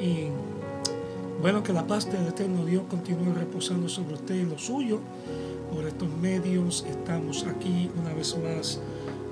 y 0.00 0.28
bueno, 1.40 1.62
que 1.62 1.72
la 1.72 1.86
paz 1.86 2.10
del 2.10 2.26
eterno 2.26 2.64
Dios 2.64 2.84
continúe 2.88 3.32
reposando 3.34 3.88
sobre 3.88 4.14
usted 4.14 4.34
y 4.34 4.44
lo 4.44 4.58
suyo. 4.58 5.00
Por 5.72 5.86
estos 5.86 6.08
medios 6.20 6.84
estamos 6.88 7.44
aquí 7.44 7.90
una 8.00 8.12
vez 8.12 8.36
más. 8.38 8.80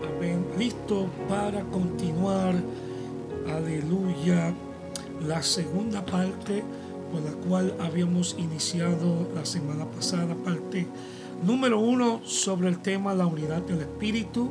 Amén. 0.06 0.46
Listo 0.58 1.08
para 1.28 1.62
continuar. 1.64 2.54
Aleluya. 3.48 4.54
La 5.26 5.42
segunda 5.42 6.04
parte 6.04 6.64
por 7.12 7.22
la 7.22 7.32
cual 7.46 7.74
habíamos 7.78 8.34
iniciado 8.38 9.28
la 9.34 9.44
semana 9.44 9.84
pasada, 9.84 10.34
parte 10.34 10.86
número 11.44 11.78
uno 11.78 12.22
sobre 12.24 12.68
el 12.68 12.78
tema 12.78 13.14
la 13.14 13.26
unidad 13.26 13.62
del 13.62 13.82
Espíritu. 13.82 14.50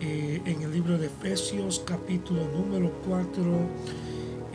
Eh, 0.00 0.42
en 0.44 0.62
el 0.62 0.72
libro 0.72 0.98
de 0.98 1.06
Efesios 1.06 1.82
capítulo 1.86 2.42
número 2.54 2.92
4 3.08 3.42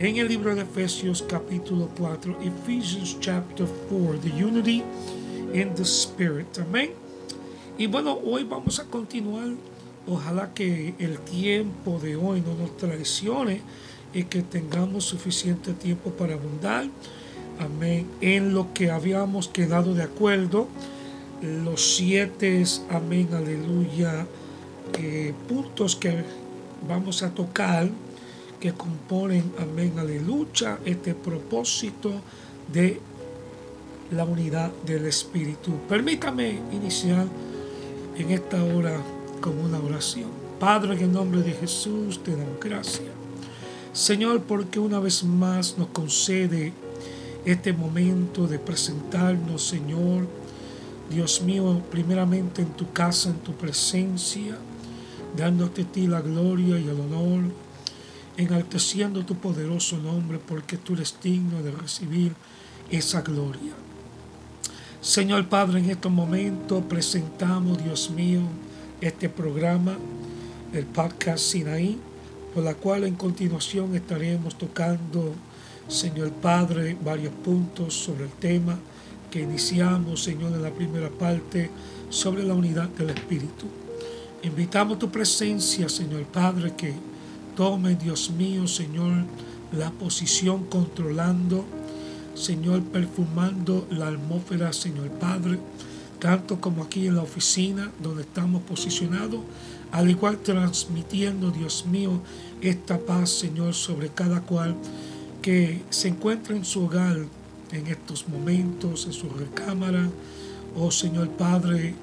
en 0.02 0.16
el 0.16 0.26
libro 0.26 0.52
de 0.56 0.62
Efesios 0.62 1.22
capítulo 1.22 1.88
4, 1.96 2.38
Ephesians 2.42 3.16
chapter 3.20 3.68
4, 3.88 4.18
the 4.18 4.30
unity 4.30 4.82
in 5.54 5.72
the 5.76 5.84
spirit. 5.84 6.58
Amén. 6.58 6.90
Y 7.78 7.86
bueno, 7.86 8.18
hoy 8.24 8.42
vamos 8.42 8.80
a 8.80 8.84
continuar. 8.84 9.50
Ojalá 10.08 10.52
que 10.54 10.94
el 10.98 11.20
tiempo 11.20 12.00
de 12.00 12.16
hoy 12.16 12.40
no 12.40 12.54
nos 12.54 12.76
traicione 12.76 13.60
y 14.12 14.24
que 14.24 14.42
tengamos 14.42 15.04
suficiente 15.04 15.72
tiempo 15.72 16.10
para 16.10 16.34
abundar. 16.34 16.86
Amén. 17.60 18.08
En 18.20 18.54
lo 18.54 18.74
que 18.74 18.90
habíamos 18.90 19.46
quedado 19.46 19.94
de 19.94 20.02
acuerdo. 20.02 20.66
Los 21.42 21.94
siete, 21.94 22.64
amén, 22.90 23.28
aleluya, 23.32 24.26
eh, 24.98 25.32
puntos 25.48 25.94
que 25.94 26.24
vamos 26.88 27.22
a 27.22 27.30
tocar 27.30 27.88
que 28.62 28.72
componen, 28.72 29.42
amén, 29.58 29.98
aleluya, 29.98 30.78
este 30.84 31.16
propósito 31.16 32.12
de 32.72 33.00
la 34.12 34.24
unidad 34.24 34.70
del 34.86 35.06
Espíritu. 35.06 35.72
Permítame 35.88 36.60
iniciar 36.70 37.26
en 38.16 38.30
esta 38.30 38.62
hora 38.62 39.02
con 39.40 39.58
una 39.58 39.80
oración. 39.80 40.30
Padre, 40.60 40.94
en 40.94 41.00
el 41.00 41.12
nombre 41.12 41.42
de 41.42 41.54
Jesús 41.54 42.22
te 42.22 42.36
damos 42.36 42.60
gracias. 42.60 43.08
Señor, 43.92 44.42
porque 44.42 44.78
una 44.78 45.00
vez 45.00 45.24
más 45.24 45.76
nos 45.76 45.88
concede 45.88 46.72
este 47.44 47.72
momento 47.72 48.46
de 48.46 48.60
presentarnos, 48.60 49.66
Señor, 49.66 50.28
Dios 51.10 51.42
mío, 51.42 51.82
primeramente 51.90 52.62
en 52.62 52.70
tu 52.74 52.92
casa, 52.92 53.30
en 53.30 53.38
tu 53.38 53.54
presencia, 53.54 54.56
dándote 55.36 55.82
a 55.82 55.86
ti 55.86 56.06
la 56.06 56.20
gloria 56.20 56.78
y 56.78 56.84
el 56.88 57.00
honor 57.00 57.71
enalteciendo 58.36 59.24
tu 59.24 59.36
poderoso 59.36 59.98
nombre 59.98 60.38
porque 60.38 60.76
tú 60.76 60.94
eres 60.94 61.16
digno 61.22 61.62
de 61.62 61.70
recibir 61.70 62.32
esa 62.90 63.22
gloria. 63.22 63.72
Señor 65.00 65.48
Padre, 65.48 65.80
en 65.80 65.90
estos 65.90 66.12
momentos 66.12 66.84
presentamos, 66.88 67.82
Dios 67.82 68.10
mío, 68.10 68.42
este 69.00 69.28
programa, 69.28 69.96
el 70.72 70.86
podcast 70.86 71.38
Sinaí, 71.44 71.98
por 72.54 72.62
la 72.62 72.74
cual 72.74 73.04
en 73.04 73.16
continuación 73.16 73.96
estaremos 73.96 74.56
tocando, 74.56 75.34
Señor 75.88 76.30
Padre, 76.30 76.96
varios 77.02 77.32
puntos 77.34 77.94
sobre 77.94 78.24
el 78.24 78.30
tema 78.30 78.78
que 79.30 79.40
iniciamos, 79.40 80.22
Señor, 80.22 80.52
en 80.52 80.62
la 80.62 80.70
primera 80.70 81.08
parte 81.08 81.70
sobre 82.10 82.44
la 82.44 82.54
unidad 82.54 82.88
del 82.90 83.10
Espíritu. 83.10 83.66
Invitamos 84.42 84.98
tu 84.98 85.10
presencia, 85.10 85.88
Señor 85.88 86.24
Padre, 86.24 86.74
que 86.76 86.94
Tome, 87.56 87.96
Dios 87.96 88.30
mío, 88.30 88.66
Señor, 88.66 89.24
la 89.72 89.90
posición 89.90 90.64
controlando, 90.64 91.66
Señor, 92.34 92.82
perfumando 92.82 93.86
la 93.90 94.08
atmósfera, 94.08 94.72
Señor 94.72 95.10
Padre, 95.10 95.58
tanto 96.18 96.60
como 96.60 96.82
aquí 96.82 97.06
en 97.06 97.16
la 97.16 97.22
oficina 97.22 97.90
donde 98.02 98.22
estamos 98.22 98.62
posicionados, 98.62 99.40
al 99.90 100.08
igual 100.08 100.38
transmitiendo, 100.38 101.50
Dios 101.50 101.84
mío, 101.84 102.22
esta 102.62 102.98
paz, 102.98 103.28
Señor, 103.30 103.74
sobre 103.74 104.08
cada 104.08 104.40
cual 104.40 104.74
que 105.42 105.82
se 105.90 106.08
encuentra 106.08 106.56
en 106.56 106.64
su 106.64 106.84
hogar 106.84 107.18
en 107.72 107.86
estos 107.86 108.28
momentos, 108.28 109.04
en 109.06 109.12
su 109.12 109.28
recámara, 109.28 110.08
oh 110.74 110.90
Señor 110.90 111.28
Padre, 111.30 111.94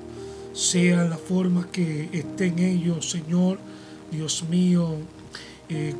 sea 0.53 1.05
la 1.05 1.17
forma 1.17 1.67
que 1.71 2.09
estén 2.11 2.59
ellos, 2.59 3.09
Señor, 3.09 3.57
Dios 4.11 4.43
mío, 4.49 4.97
eh, 5.69 5.95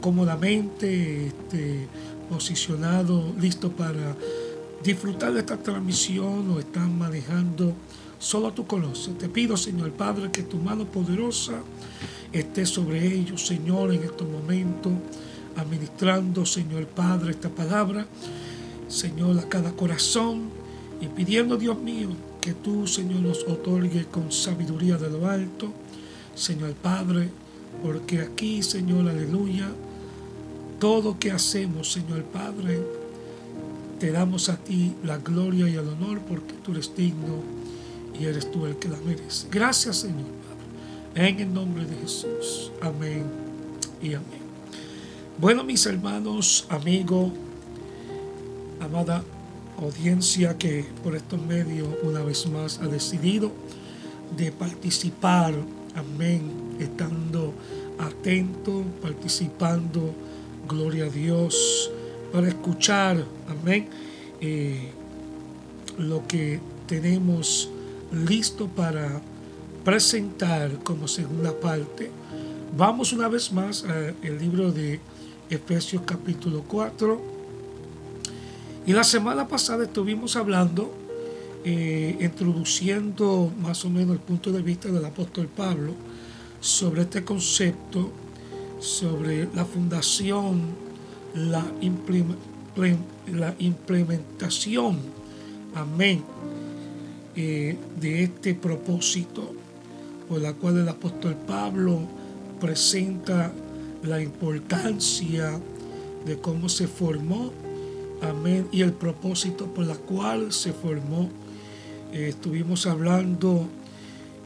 cómodamente 0.00 1.28
este, 1.28 1.86
posicionado, 2.28 3.32
listo 3.38 3.70
para 3.70 4.16
disfrutar 4.82 5.32
de 5.32 5.40
esta 5.40 5.56
transmisión 5.56 6.50
o 6.50 6.58
están 6.58 6.98
manejando, 6.98 7.72
solo 8.18 8.52
tú 8.52 8.66
conoces. 8.66 9.16
Te 9.18 9.28
pido, 9.28 9.56
Señor 9.56 9.92
Padre, 9.92 10.30
que 10.32 10.42
tu 10.42 10.56
mano 10.56 10.86
poderosa 10.86 11.62
esté 12.32 12.66
sobre 12.66 13.06
ellos, 13.06 13.46
Señor, 13.46 13.92
en 13.92 14.02
estos 14.02 14.28
momentos, 14.28 14.92
administrando, 15.56 16.44
Señor 16.44 16.86
Padre, 16.86 17.30
esta 17.30 17.48
palabra, 17.48 18.06
Señor, 18.88 19.38
a 19.38 19.48
cada 19.48 19.72
corazón 19.72 20.50
y 21.00 21.06
pidiendo, 21.06 21.56
Dios 21.56 21.78
mío, 21.78 22.08
que 22.40 22.54
tú, 22.54 22.86
Señor, 22.86 23.20
nos 23.20 23.44
otorgue 23.44 24.06
con 24.06 24.32
sabiduría 24.32 24.96
de 24.96 25.10
lo 25.10 25.28
alto, 25.28 25.72
Señor 26.34 26.72
Padre, 26.74 27.28
porque 27.82 28.20
aquí, 28.20 28.62
Señor, 28.62 29.08
aleluya, 29.08 29.70
todo 30.78 31.18
que 31.18 31.30
hacemos, 31.30 31.92
Señor 31.92 32.24
Padre, 32.24 32.80
te 33.98 34.10
damos 34.10 34.48
a 34.48 34.56
ti 34.56 34.94
la 35.04 35.18
gloria 35.18 35.68
y 35.68 35.74
el 35.74 35.88
honor 35.88 36.20
porque 36.28 36.54
tú 36.62 36.72
eres 36.72 36.94
digno 36.96 37.42
y 38.18 38.24
eres 38.24 38.50
tú 38.50 38.66
el 38.66 38.76
que 38.76 38.88
la 38.88 38.98
mereces. 38.98 39.46
Gracias, 39.50 39.98
Señor 39.98 40.26
Padre, 40.26 41.28
en 41.28 41.40
el 41.40 41.54
nombre 41.54 41.84
de 41.84 41.96
Jesús. 41.96 42.72
Amén 42.80 43.24
y 44.02 44.14
amén. 44.14 44.42
Bueno, 45.38 45.64
mis 45.64 45.86
hermanos, 45.86 46.66
amigos, 46.68 47.30
amada 48.80 49.22
audiencia 49.78 50.56
que 50.58 50.84
por 51.02 51.16
estos 51.16 51.40
medios 51.40 51.88
una 52.02 52.22
vez 52.22 52.46
más 52.46 52.78
ha 52.80 52.86
decidido 52.86 53.50
de 54.36 54.52
participar, 54.52 55.54
amén, 55.94 56.76
estando 56.78 57.52
atento, 57.98 58.84
participando, 59.00 60.14
gloria 60.68 61.06
a 61.06 61.08
Dios, 61.08 61.90
para 62.32 62.48
escuchar, 62.48 63.24
amén, 63.48 63.88
eh, 64.40 64.90
lo 65.98 66.26
que 66.26 66.60
tenemos 66.86 67.68
listo 68.12 68.68
para 68.68 69.20
presentar 69.84 70.70
como 70.82 71.08
segunda 71.08 71.58
parte. 71.58 72.10
Vamos 72.76 73.12
una 73.12 73.28
vez 73.28 73.52
más 73.52 73.84
al 73.84 74.38
libro 74.38 74.72
de 74.72 75.00
Efesios 75.50 76.02
capítulo 76.06 76.64
4. 76.66 77.20
Y 78.86 78.92
la 78.92 79.04
semana 79.04 79.46
pasada 79.46 79.84
estuvimos 79.84 80.36
hablando, 80.36 80.92
eh, 81.64 82.16
introduciendo 82.20 83.52
más 83.60 83.84
o 83.84 83.90
menos 83.90 84.14
el 84.16 84.22
punto 84.22 84.50
de 84.50 84.62
vista 84.62 84.88
del 84.88 85.04
apóstol 85.04 85.46
Pablo 85.46 85.92
sobre 86.60 87.02
este 87.02 87.24
concepto, 87.24 88.10
sobre 88.80 89.48
la 89.54 89.64
fundación, 89.64 90.60
la, 91.34 91.64
implementación, 93.58 94.98
amén, 95.74 96.24
eh, 97.36 97.76
de 98.00 98.24
este 98.24 98.54
propósito, 98.54 99.52
por 100.28 100.40
la 100.40 100.52
cual 100.54 100.78
el 100.78 100.88
apóstol 100.88 101.36
Pablo 101.46 102.00
presenta 102.60 103.52
la 104.02 104.20
importancia 104.20 105.60
de 106.26 106.38
cómo 106.38 106.68
se 106.68 106.86
formó, 106.88 107.52
amén, 108.20 108.68
y 108.72 108.82
el 108.82 108.92
propósito 108.92 109.66
por 109.66 109.86
la 109.86 109.96
cual 109.96 110.52
se 110.52 110.72
formó. 110.72 111.30
Eh, 112.12 112.28
estuvimos 112.28 112.86
hablando 112.86 113.66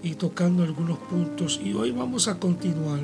y 0.02 0.14
tocando 0.14 0.62
algunos 0.62 0.98
puntos. 0.98 1.60
Y 1.62 1.72
hoy 1.74 1.90
vamos 1.90 2.28
a 2.28 2.38
continuar. 2.38 3.00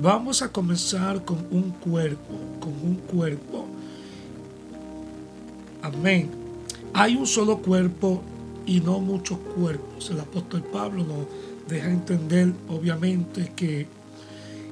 Vamos 0.00 0.42
a 0.42 0.52
comenzar 0.52 1.24
con 1.24 1.38
un 1.50 1.70
cuerpo, 1.70 2.34
con 2.60 2.72
un 2.72 2.96
cuerpo. 2.96 3.66
Amén. 5.82 6.30
Hay 6.92 7.16
un 7.16 7.26
solo 7.26 7.58
cuerpo 7.58 8.22
y 8.66 8.80
no 8.80 9.00
muchos 9.00 9.38
cuerpos. 9.56 10.10
El 10.10 10.20
apóstol 10.20 10.62
Pablo 10.62 11.04
nos 11.04 11.26
deja 11.68 11.90
entender, 11.90 12.52
obviamente, 12.68 13.52
que 13.56 13.86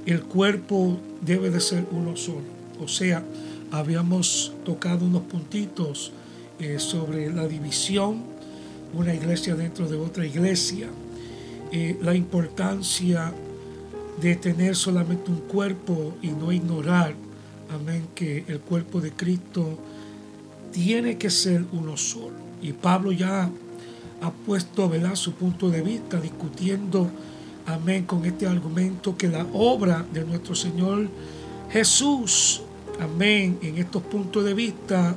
el 0.06 0.22
cuerpo 0.22 0.98
debe 1.20 1.50
de 1.50 1.60
ser 1.60 1.86
uno 1.90 2.16
solo. 2.16 2.42
O 2.80 2.88
sea, 2.88 3.24
habíamos 3.70 4.52
tocado 4.64 5.06
unos 5.06 5.22
puntitos 5.22 6.12
eh, 6.58 6.78
sobre 6.78 7.32
la 7.32 7.46
división, 7.46 8.31
una 8.94 9.14
iglesia 9.14 9.54
dentro 9.54 9.88
de 9.88 9.96
otra 9.96 10.26
iglesia 10.26 10.88
eh, 11.74 11.98
la 12.02 12.14
importancia 12.14 13.32
de 14.20 14.36
tener 14.36 14.76
solamente 14.76 15.30
un 15.30 15.40
cuerpo 15.40 16.14
y 16.20 16.28
no 16.28 16.52
ignorar, 16.52 17.14
amén, 17.74 18.08
que 18.14 18.44
el 18.46 18.60
cuerpo 18.60 19.00
de 19.00 19.12
Cristo 19.12 19.78
tiene 20.70 21.16
que 21.16 21.30
ser 21.30 21.64
uno 21.72 21.96
solo. 21.96 22.36
Y 22.60 22.74
Pablo 22.74 23.10
ya 23.10 23.50
ha 24.20 24.30
puesto 24.30 24.88
¿verdad? 24.90 25.14
su 25.14 25.32
punto 25.32 25.70
de 25.70 25.80
vista 25.80 26.20
discutiendo, 26.20 27.10
amén, 27.64 28.04
con 28.04 28.26
este 28.26 28.46
argumento 28.46 29.16
que 29.16 29.28
la 29.28 29.46
obra 29.54 30.04
de 30.12 30.24
nuestro 30.24 30.54
Señor 30.54 31.08
Jesús, 31.70 32.60
amén, 33.00 33.58
en 33.62 33.78
estos 33.78 34.02
puntos 34.02 34.44
de 34.44 34.52
vista, 34.52 35.16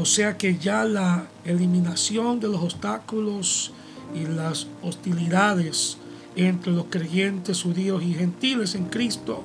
o 0.00 0.04
sea 0.04 0.38
que 0.38 0.58
ya 0.58 0.84
la 0.84 1.26
eliminación 1.44 2.38
de 2.38 2.46
los 2.46 2.62
obstáculos 2.62 3.72
y 4.14 4.26
las 4.26 4.68
hostilidades 4.80 5.98
entre 6.36 6.70
los 6.70 6.84
creyentes 6.88 7.62
judíos 7.64 8.00
y 8.04 8.14
gentiles 8.14 8.76
en 8.76 8.84
Cristo, 8.84 9.42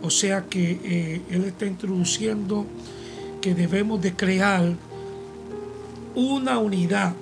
o 0.00 0.10
sea 0.10 0.44
que 0.44 0.78
eh, 0.84 1.22
Él 1.28 1.42
está 1.42 1.66
introduciendo 1.66 2.66
que 3.40 3.52
debemos 3.52 4.00
de 4.00 4.14
crear 4.14 4.76
una 6.14 6.60
unidad 6.60 7.12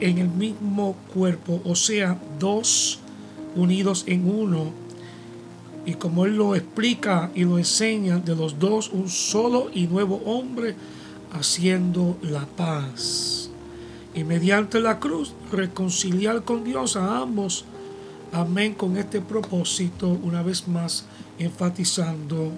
en 0.00 0.18
el 0.18 0.30
mismo 0.30 0.96
cuerpo, 1.14 1.62
o 1.64 1.76
sea, 1.76 2.20
dos 2.40 2.98
unidos 3.54 4.02
en 4.08 4.28
uno. 4.28 4.72
Y 5.86 5.94
como 5.94 6.26
Él 6.26 6.36
lo 6.36 6.56
explica 6.56 7.30
y 7.36 7.44
lo 7.44 7.56
enseña, 7.56 8.18
de 8.18 8.34
los 8.34 8.58
dos 8.58 8.90
un 8.92 9.08
solo 9.08 9.70
y 9.72 9.86
nuevo 9.86 10.16
hombre 10.24 10.74
haciendo 11.32 12.16
la 12.22 12.46
paz. 12.46 13.50
Y 14.14 14.24
mediante 14.24 14.80
la 14.80 14.98
cruz 14.98 15.32
reconciliar 15.52 16.42
con 16.42 16.64
Dios 16.64 16.96
a 16.96 17.18
ambos. 17.18 17.64
Amén 18.32 18.74
con 18.74 18.96
este 18.96 19.20
propósito, 19.20 20.08
una 20.08 20.42
vez 20.42 20.68
más 20.68 21.06
enfatizando 21.38 22.52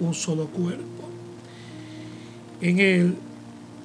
un 0.00 0.14
solo 0.14 0.46
cuerpo. 0.46 0.84
En 2.60 2.78
el 2.78 3.16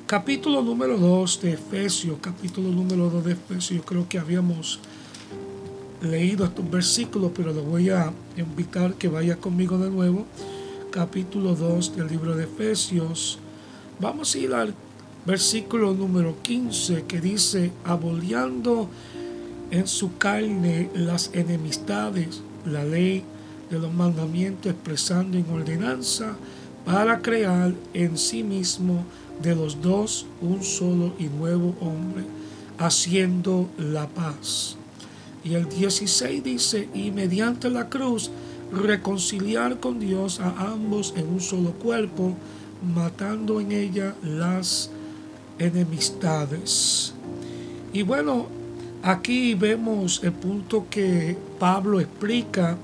capítulo 0.06 0.62
número 0.62 0.98
2 0.98 1.42
de 1.42 1.54
Efesios, 1.54 2.18
capítulo 2.22 2.70
número 2.70 3.10
2 3.10 3.26
de 3.26 3.32
Efesios, 3.34 3.84
creo 3.86 4.08
que 4.08 4.20
habíamos 4.20 4.80
leído 6.02 6.46
estos 6.46 6.70
versículos, 6.70 7.32
pero 7.36 7.54
lo 7.54 7.64
voy 7.64 7.90
a 7.90 8.14
invitar 8.38 8.96
que 8.96 9.08
vaya 9.08 9.38
conmigo 9.38 9.78
de 9.78 9.90
nuevo. 9.90 10.26
Capítulo 10.92 11.56
2 11.56 11.96
del 11.96 12.08
libro 12.08 12.36
de 12.36 12.46
Efesios. 12.46 13.40
Vamos 13.98 14.36
a 14.36 14.40
ir 14.40 14.54
al 14.54 14.74
versículo 15.26 15.94
número 15.94 16.36
15 16.42 17.06
que 17.08 17.22
dice, 17.22 17.72
aboliendo 17.86 18.90
en 19.72 19.88
su 19.88 20.18
carne 20.18 20.90
las 20.94 21.30
enemistades, 21.34 22.42
la 22.66 22.84
ley 22.84 23.24
de 23.70 23.80
los 23.80 23.94
mandamientos 23.94 24.74
expresando 24.74 25.38
en 25.38 25.50
ordenanza 25.50 26.36
para 26.84 27.22
crear 27.22 27.74
en 27.94 28.18
sí 28.18 28.44
mismo 28.44 29.06
de 29.42 29.56
los 29.56 29.82
dos 29.82 30.26
un 30.42 30.62
solo 30.62 31.14
y 31.18 31.28
nuevo 31.28 31.74
hombre, 31.80 32.26
haciendo 32.78 33.70
la 33.78 34.08
paz. 34.08 34.76
Y 35.46 35.54
el 35.54 35.70
16 35.70 36.44
dice, 36.44 36.90
y 36.94 37.12
mediante 37.12 37.70
la 37.70 37.88
cruz 37.88 38.30
reconciliar 38.74 39.80
con 39.80 40.02
Dios 40.02 40.42
a 40.42 40.74
ambos 40.74 41.14
en 41.16 41.30
un 41.30 41.40
solo 41.40 41.72
cuerpo, 41.72 42.36
matando 42.94 43.60
en 43.60 43.72
ella 43.72 44.16
las 44.24 44.90
enemistades. 45.60 47.14
Y 47.94 48.04
bueno, 48.04 48.48
aquí 49.04 49.54
vemos 49.56 50.22
el 50.24 50.34
punto 50.34 50.88
que 50.90 51.38
Pablo 51.60 52.00
explica, 52.00 52.78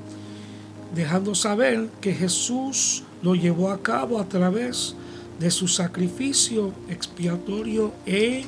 dejando 0.95 1.35
saber 1.35 1.89
que 2.01 2.13
Jesús 2.13 3.03
lo 3.21 3.35
llevó 3.35 3.71
a 3.71 3.81
cabo 3.81 4.19
a 4.19 4.27
través 4.27 4.95
de 5.39 5.51
su 5.51 5.67
sacrificio 5.67 6.71
expiatorio 6.89 7.91
en 8.05 8.45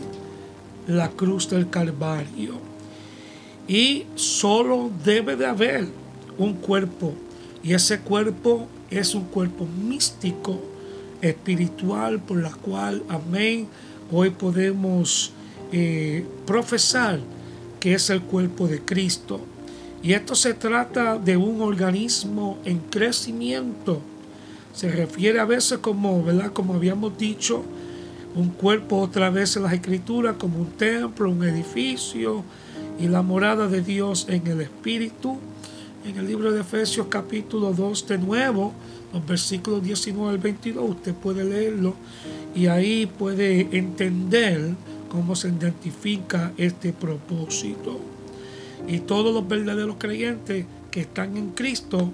la 0.88 1.10
cruz 1.10 1.50
del 1.50 1.70
Calvario. 1.70 2.56
Y 3.68 4.06
solo 4.16 4.92
debe 5.04 5.36
de 5.36 5.46
haber 5.46 5.88
un 6.38 6.54
cuerpo. 6.54 7.14
Y 7.64 7.74
ese 7.74 8.00
cuerpo 8.00 8.68
es 8.90 9.16
un 9.16 9.24
cuerpo 9.24 9.66
místico, 9.66 10.60
espiritual, 11.24 12.20
por 12.20 12.38
la 12.38 12.52
cual, 12.52 13.04
amén, 13.10 13.68
hoy 14.12 14.30
podemos 14.30 15.32
eh, 15.72 16.26
profesar 16.46 17.20
que 17.80 17.96
es 17.96 18.10
el 18.10 18.22
cuerpo 18.22 18.68
de 18.68 18.80
Cristo. 18.82 19.42
Y 20.04 20.14
esto 20.14 20.36
se 20.36 20.54
trata 20.54 21.18
de 21.18 21.38
un 21.38 21.62
organismo 21.62 22.60
en 22.66 22.78
crecimiento 22.78 24.02
se 24.74 24.90
refiere 24.92 25.40
a 25.40 25.46
veces 25.46 25.78
como, 25.78 26.24
¿verdad? 26.24 26.52
Como 26.52 26.74
habíamos 26.74 27.18
dicho, 27.18 27.64
un 28.36 28.50
cuerpo 28.50 28.98
otra 28.98 29.30
vez 29.30 29.56
en 29.56 29.64
las 29.64 29.74
escrituras 29.74 30.36
como 30.38 30.58
un 30.58 30.72
templo, 30.72 31.30
un 31.30 31.44
edificio 31.44 32.44
y 33.00 33.08
la 33.08 33.22
morada 33.22 33.68
de 33.68 33.82
Dios 33.82 34.26
en 34.30 34.48
el 34.48 34.62
Espíritu. 34.62 35.38
En 36.06 36.18
el 36.18 36.28
libro 36.28 36.52
de 36.52 36.60
Efesios 36.60 37.08
capítulo 37.10 37.72
2 37.72 38.08
de 38.08 38.18
nuevo, 38.18 38.74
los 39.14 39.26
versículos 39.26 39.82
19 39.82 40.32
al 40.32 40.38
22, 40.38 40.90
usted 40.90 41.14
puede 41.14 41.46
leerlo 41.46 41.96
y 42.54 42.68
ahí 42.68 43.06
puede 43.06 43.70
entender 43.78 44.74
cómo 45.08 45.34
se 45.34 45.48
identifica 45.48 46.52
este 46.58 46.92
propósito. 46.92 48.02
Y 48.86 49.00
todos 49.00 49.34
los 49.34 49.48
verdaderos 49.48 49.96
creyentes 49.98 50.66
que 50.92 51.02
están 51.02 51.38
en 51.38 51.52
Cristo 51.52 52.12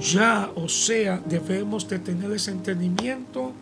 ya, 0.00 0.50
o 0.54 0.66
sea, 0.70 1.20
debemos 1.26 1.86
de 1.86 1.98
tener 1.98 2.32
ese 2.32 2.52
entendimiento 2.52 3.52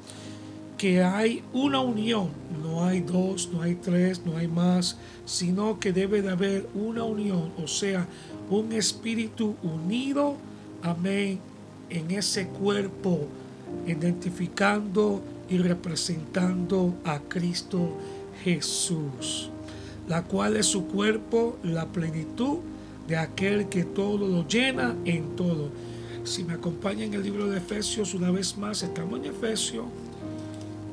que 0.78 1.02
hay 1.02 1.42
una 1.52 1.80
unión, 1.80 2.28
no 2.62 2.84
hay 2.84 3.00
dos, 3.00 3.48
no 3.52 3.62
hay 3.62 3.74
tres, 3.74 4.20
no 4.24 4.36
hay 4.36 4.46
más, 4.46 4.96
sino 5.24 5.80
que 5.80 5.92
debe 5.92 6.22
de 6.22 6.30
haber 6.30 6.68
una 6.74 7.02
unión, 7.02 7.50
o 7.62 7.66
sea, 7.66 8.06
un 8.50 8.72
espíritu 8.72 9.56
unido, 9.62 10.36
amén, 10.82 11.38
en 11.90 12.10
ese 12.10 12.46
cuerpo, 12.48 13.26
identificando 13.86 15.22
y 15.48 15.58
representando 15.58 16.94
a 17.04 17.20
Cristo 17.20 17.90
Jesús, 18.44 19.50
la 20.08 20.22
cual 20.22 20.56
es 20.56 20.66
su 20.66 20.86
cuerpo, 20.86 21.56
la 21.62 21.86
plenitud 21.86 22.58
de 23.08 23.16
aquel 23.16 23.68
que 23.68 23.84
todo 23.84 24.26
lo 24.28 24.46
llena 24.46 24.96
en 25.04 25.36
todo. 25.36 25.70
Si 26.24 26.42
me 26.42 26.54
acompaña 26.54 27.04
en 27.04 27.14
el 27.14 27.22
libro 27.22 27.48
de 27.48 27.58
Efesios 27.58 28.14
una 28.14 28.30
vez 28.30 28.56
más, 28.58 28.82
estamos 28.82 29.20
en 29.20 29.26
Efesios, 29.26 29.86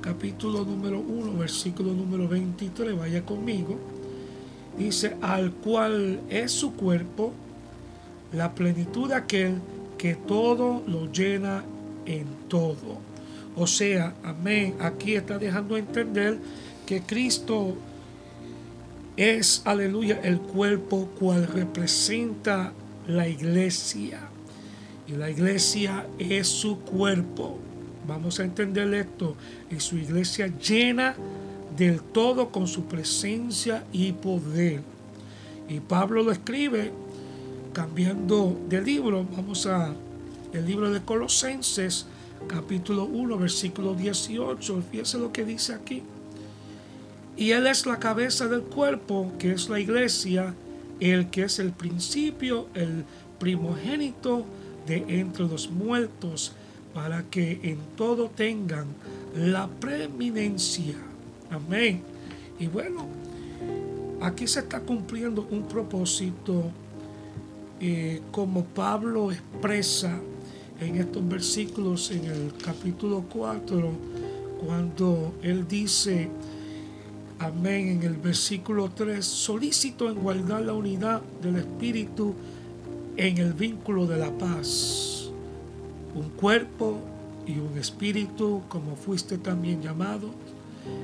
capítulo 0.01 0.63
número 0.63 0.99
1, 0.99 1.37
versículo 1.37 1.93
número 1.93 2.27
23, 2.27 2.97
vaya 2.97 3.25
conmigo. 3.25 3.77
Dice, 4.77 5.15
al 5.21 5.51
cual 5.51 6.21
es 6.29 6.51
su 6.51 6.73
cuerpo, 6.73 7.33
la 8.33 8.53
plenitud 8.53 9.09
de 9.09 9.15
aquel 9.15 9.55
que 9.97 10.15
todo 10.15 10.83
lo 10.87 11.11
llena 11.11 11.63
en 12.05 12.25
todo. 12.49 12.97
O 13.55 13.67
sea, 13.67 14.15
amén, 14.23 14.75
aquí 14.79 15.15
está 15.15 15.37
dejando 15.37 15.77
entender 15.77 16.39
que 16.85 17.01
Cristo 17.01 17.75
es, 19.15 19.61
aleluya, 19.65 20.19
el 20.23 20.39
cuerpo 20.39 21.07
cual 21.19 21.47
representa 21.47 22.73
la 23.07 23.27
iglesia. 23.27 24.19
Y 25.07 25.13
la 25.13 25.29
iglesia 25.29 26.07
es 26.17 26.47
su 26.47 26.79
cuerpo. 26.79 27.59
Vamos 28.07 28.39
a 28.39 28.43
entender 28.43 28.91
esto. 28.93 29.35
Y 29.69 29.79
su 29.79 29.97
iglesia 29.97 30.47
llena 30.47 31.15
del 31.77 32.01
todo 32.01 32.49
con 32.49 32.67
su 32.67 32.85
presencia 32.85 33.83
y 33.91 34.13
poder. 34.13 34.81
Y 35.69 35.79
Pablo 35.79 36.23
lo 36.23 36.31
escribe 36.31 36.91
cambiando 37.73 38.55
de 38.69 38.81
libro. 38.81 39.25
Vamos 39.35 39.65
a 39.65 39.93
el 40.53 40.65
libro 40.65 40.91
de 40.91 41.01
Colosenses, 41.01 42.05
capítulo 42.47 43.05
1, 43.05 43.37
versículo 43.37 43.95
18. 43.95 44.83
Fíjese 44.91 45.17
lo 45.17 45.31
que 45.31 45.43
dice 45.43 45.73
aquí. 45.73 46.03
Y 47.35 47.51
Él 47.51 47.65
es 47.65 47.87
la 47.87 47.97
cabeza 47.97 48.47
del 48.47 48.61
cuerpo, 48.61 49.31
que 49.39 49.51
es 49.51 49.67
la 49.69 49.79
iglesia, 49.79 50.53
el 50.99 51.31
que 51.31 51.43
es 51.43 51.57
el 51.57 51.71
principio, 51.71 52.67
el 52.75 53.03
primogénito 53.39 54.45
de 54.85 55.19
entre 55.19 55.45
los 55.45 55.71
muertos, 55.71 56.53
para 56.93 57.23
que 57.23 57.59
en 57.63 57.79
todo 57.97 58.29
tengan 58.29 58.85
la 59.35 59.67
preeminencia. 59.67 60.95
Amén. 61.49 62.03
Y 62.59 62.67
bueno, 62.67 63.07
aquí 64.21 64.45
se 64.45 64.59
está 64.59 64.79
cumpliendo 64.81 65.47
un 65.49 65.63
propósito 65.63 66.71
eh, 67.85 68.21
como 68.31 68.63
Pablo 68.63 69.29
expresa 69.29 70.17
en 70.79 70.95
estos 70.95 71.27
versículos 71.27 72.11
en 72.11 72.23
el 72.23 72.53
capítulo 72.63 73.25
4, 73.29 73.91
cuando 74.65 75.33
él 75.41 75.67
dice, 75.67 76.29
amén, 77.39 77.89
en 77.89 78.03
el 78.03 78.15
versículo 78.15 78.89
3, 78.89 79.25
solícito 79.25 80.09
en 80.09 80.15
guardar 80.15 80.61
la 80.61 80.71
unidad 80.71 81.23
del 81.41 81.57
Espíritu 81.57 82.33
en 83.17 83.37
el 83.39 83.51
vínculo 83.51 84.07
de 84.07 84.17
la 84.17 84.31
paz. 84.31 85.29
Un 86.15 86.29
cuerpo 86.29 86.99
y 87.45 87.59
un 87.59 87.77
espíritu, 87.77 88.61
como 88.69 88.95
fuiste 88.95 89.37
también 89.37 89.81
llamado, 89.81 90.29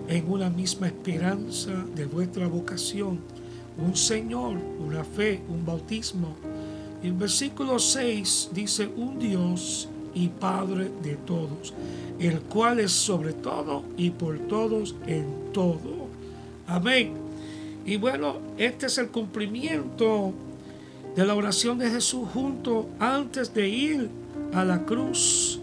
en 0.08 0.32
una 0.32 0.50
misma 0.50 0.88
esperanza 0.88 1.72
de 1.94 2.06
vuestra 2.06 2.48
vocación, 2.48 3.20
un 3.78 3.98
Señor, 3.98 4.58
una 4.80 5.04
fe, 5.04 5.42
un 5.50 5.66
bautismo. 5.66 6.38
El 7.02 7.14
versículo 7.14 7.80
6 7.80 8.50
dice, 8.54 8.90
un 8.98 9.20
Dios 9.20 9.88
y 10.14 10.28
Padre 10.28 10.92
de 11.02 11.16
todos, 11.16 11.74
el 12.20 12.42
cual 12.42 12.80
es 12.80 12.92
sobre 12.92 13.32
todo 13.32 13.84
y 13.96 14.10
por 14.10 14.38
todos 14.40 14.96
en 15.08 15.26
todo. 15.54 16.08
Amén. 16.68 17.14
Y 17.86 17.96
bueno, 17.96 18.38
este 18.58 18.88
es 18.88 18.98
el 18.98 19.08
cumplimiento 19.08 20.34
de 21.16 21.26
la 21.26 21.36
oración 21.36 21.78
de 21.78 21.90
Jesús 21.90 22.28
junto 22.34 22.90
antes 23.00 23.54
de 23.54 23.70
ir 23.70 24.10
a 24.54 24.66
la 24.66 24.86
cruz. 24.86 25.62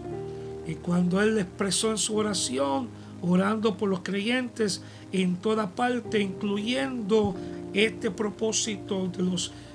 Y 0.65 0.73
cuando 0.73 1.21
Él 1.21 1.37
expresó 1.37 1.91
en 1.91 1.99
su 1.99 2.15
oración, 2.17 2.89
orando 3.21 3.77
por 3.77 3.89
los 3.89 3.99
creyentes 3.99 4.81
en 5.11 5.35
toda 5.37 5.69
parte, 5.69 6.19
incluyendo 6.19 7.35
este 7.73 8.09
propósito 8.09 9.07
de 9.07 9.21
los 9.23 9.49
creyentes 9.49 9.66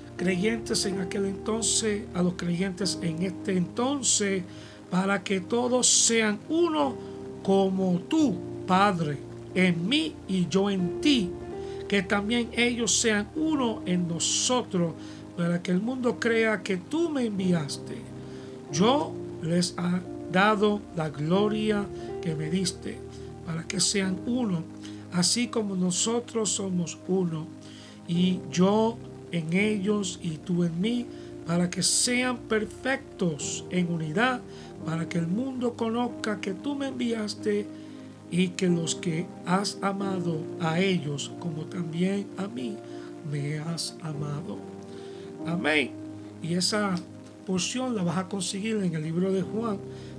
en 0.85 1.01
aquel 1.01 1.25
entonces, 1.25 2.03
a 2.13 2.21
los 2.21 2.33
creyentes 2.33 2.99
en 3.01 3.23
este 3.23 3.57
entonces, 3.57 4.43
para 4.89 5.23
que 5.23 5.41
todos 5.41 5.87
sean 5.87 6.39
uno 6.49 6.95
como 7.43 7.99
tú, 8.07 8.35
Padre, 8.67 9.17
en 9.55 9.87
mí 9.87 10.13
y 10.27 10.47
yo 10.47 10.69
en 10.69 11.01
ti, 11.01 11.29
que 11.87 12.03
también 12.03 12.49
ellos 12.53 12.99
sean 12.99 13.27
uno 13.35 13.81
en 13.85 14.07
nosotros, 14.07 14.93
para 15.35 15.61
que 15.61 15.71
el 15.71 15.81
mundo 15.81 16.19
crea 16.19 16.61
que 16.61 16.77
tú 16.77 17.09
me 17.09 17.25
enviaste. 17.25 17.97
Yo 18.71 19.11
les 19.41 19.71
he 19.71 20.31
dado 20.31 20.79
la 20.95 21.09
gloria 21.09 21.85
que 22.21 22.35
me 22.35 22.49
diste, 22.49 22.97
para 23.45 23.63
que 23.63 23.79
sean 23.79 24.19
uno, 24.25 24.63
así 25.11 25.47
como 25.47 25.75
nosotros 25.75 26.49
somos 26.49 26.97
uno, 27.07 27.47
y 28.07 28.39
yo 28.51 28.97
en 29.33 29.51
ellos 29.51 30.19
y 30.21 30.37
tú 30.37 30.63
en 30.63 30.79
mí, 30.79 31.05
para 31.45 31.69
que 31.69 31.83
sean 31.83 32.37
perfectos 32.37 33.65
en 33.69 33.91
unidad, 33.91 34.41
para 34.85 35.09
que 35.09 35.17
el 35.17 35.27
mundo 35.27 35.73
conozca 35.73 36.39
que 36.39 36.53
tú 36.53 36.75
me 36.75 36.87
enviaste 36.87 37.65
y 38.31 38.49
que 38.49 38.69
los 38.69 38.95
que 38.95 39.25
has 39.45 39.77
amado 39.81 40.37
a 40.61 40.79
ellos 40.79 41.31
como 41.39 41.65
también 41.65 42.27
a 42.37 42.47
mí 42.47 42.77
me 43.29 43.59
has 43.59 43.97
amado. 44.01 44.59
Amén. 45.45 45.91
Y 46.41 46.53
esa 46.53 46.95
porción 47.45 47.95
la 47.95 48.03
vas 48.03 48.17
a 48.17 48.29
conseguir 48.29 48.77
en 48.77 48.93
el 48.93 49.03
libro 49.03 49.31
de 49.31 49.41
Juan, 49.41 49.77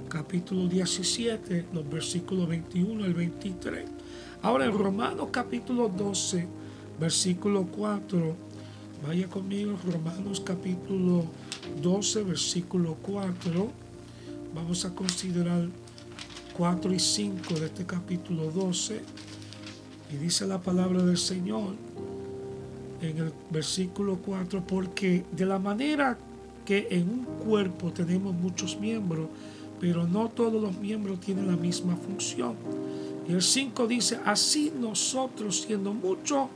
capítulo 0.08 0.68
17, 0.68 1.66
los 1.72 1.88
versículos 1.88 2.48
21 2.48 3.04
al 3.04 3.14
23. 3.14 3.84
Ahora 4.42 4.66
en 4.66 4.72
Romanos 4.76 5.28
capítulo 5.30 5.88
12, 5.88 6.46
versículo 7.00 7.66
4, 7.66 8.36
vaya 9.06 9.28
conmigo, 9.28 9.76
Romanos 9.84 10.40
capítulo 10.40 11.24
12, 11.82 12.22
versículo 12.22 12.96
4 13.02 13.84
Vamos 14.54 14.84
a 14.84 14.94
considerar 14.94 15.68
4 16.56 16.92
y 16.94 16.98
5 17.00 17.54
de 17.54 17.66
este 17.66 17.84
capítulo 17.84 18.52
12. 18.52 19.00
Y 20.12 20.16
dice 20.16 20.46
la 20.46 20.60
palabra 20.60 21.02
del 21.02 21.18
Señor 21.18 21.74
en 23.02 23.18
el 23.18 23.32
versículo 23.50 24.18
4, 24.24 24.64
porque 24.64 25.24
de 25.32 25.44
la 25.44 25.58
manera 25.58 26.16
que 26.64 26.86
en 26.90 27.08
un 27.08 27.24
cuerpo 27.24 27.90
tenemos 27.92 28.32
muchos 28.32 28.78
miembros, 28.78 29.28
pero 29.80 30.06
no 30.06 30.28
todos 30.28 30.62
los 30.62 30.78
miembros 30.78 31.18
tienen 31.18 31.48
la 31.48 31.56
misma 31.56 31.96
función. 31.96 32.54
Y 33.28 33.32
el 33.32 33.42
5 33.42 33.88
dice, 33.88 34.20
así 34.24 34.72
nosotros 34.78 35.62
siendo 35.62 35.92
muchos, 35.92 36.46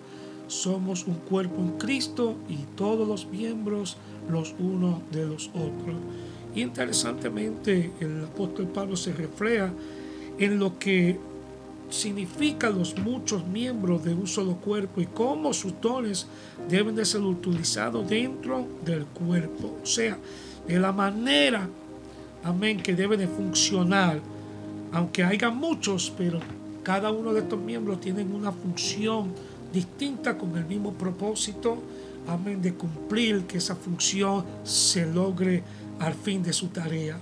somos 0.49 1.07
un 1.07 1.15
cuerpo 1.15 1.61
en 1.61 1.79
Cristo 1.79 2.35
y 2.49 2.57
todos 2.75 3.07
los 3.07 3.27
miembros 3.27 3.97
los 4.29 4.55
unos 4.59 5.01
de 5.13 5.27
los 5.27 5.49
otros. 5.49 5.97
Interesantemente, 6.55 7.93
el 8.01 8.25
apóstol 8.25 8.67
Pablo 8.67 8.97
se 8.97 9.13
refleja 9.13 9.71
en 10.39 10.59
lo 10.59 10.79
que 10.79 11.19
significa 11.91 12.71
los 12.71 12.99
muchos 12.99 13.47
miembros 13.47 14.05
de 14.05 14.15
un 14.15 14.27
solo 14.27 14.57
cuerpo 14.57 15.01
y 15.01 15.07
cómo 15.07 15.53
sus 15.53 15.81
dones 15.81 16.27
deben 16.69 16.95
de 16.95 17.05
ser 17.05 17.23
utilizados 17.23 18.09
dentro 18.09 18.67
del 18.85 19.07
cuerpo. 19.07 19.77
O 19.83 19.87
sea, 19.87 20.19
de 20.67 20.79
la 20.79 20.93
manera, 20.93 21.69
amén, 22.45 22.81
que 22.83 22.95
debe 22.95 23.17
de 23.17 23.27
funcionar, 23.27 24.21
aunque 24.93 25.25
haya 25.25 25.51
muchos, 25.51 26.13
pero 26.17 26.41
cada 26.83 27.11
uno 27.11 27.33
de 27.33 27.41
estos 27.41 27.61
miembros 27.61 28.01
tiene 28.01 28.23
una 28.25 28.53
función 28.53 29.33
distinta 29.73 30.37
con 30.39 30.57
el 30.57 30.65
mismo 30.65 30.93
propósito, 30.95 31.79
amén, 32.27 32.63
de 32.63 32.75
cumplir 32.75 33.45
que 33.45 33.59
esa 33.59 33.77
función 33.77 34.45
se 34.65 35.07
logre 35.07 35.63
al 35.99 36.15
fin 36.15 36.43
de 36.43 36.53
su 36.53 36.69
tarea. 36.69 37.19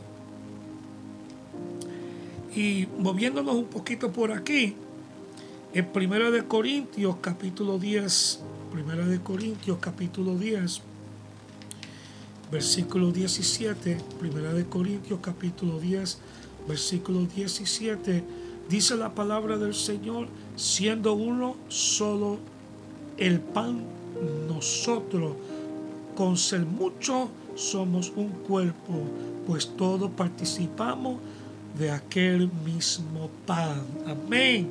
Y 2.55 2.87
moviéndonos 2.99 3.55
un 3.55 3.67
poquito 3.67 4.13
por 4.13 4.33
aquí, 4.33 4.75
en 5.75 5.87
Primera 5.93 6.31
de 6.31 6.45
Corintios 6.45 7.17
capítulo 7.21 7.79
10, 7.79 8.41
Primera 8.73 9.07
de 9.07 9.21
Corintios 9.21 9.79
capítulo 9.79 10.37
10, 10.37 10.81
versículo 12.51 13.13
17, 13.13 13.99
Primera 14.19 14.55
de 14.55 14.65
Corintios 14.65 15.21
capítulo 15.21 15.79
10, 15.81 16.19
versículo 16.67 17.27
17, 17.27 18.25
dice 18.69 18.97
la 18.97 19.15
palabra 19.15 19.59
del 19.59 19.75
Señor, 19.75 20.29
siendo 20.57 21.13
uno 21.15 21.57
solo 21.69 22.39
el 23.19 23.41
pan, 23.41 23.85
nosotros 24.49 25.35
con 26.17 26.37
ser 26.37 26.65
mucho 26.65 27.29
somos 27.55 28.13
un 28.17 28.29
cuerpo, 28.29 28.95
pues 29.47 29.69
todos 29.77 30.11
participamos 30.11 31.19
de 31.79 31.91
aquel 31.91 32.51
mismo 32.65 33.31
pan. 33.47 33.83
Amén. 34.07 34.69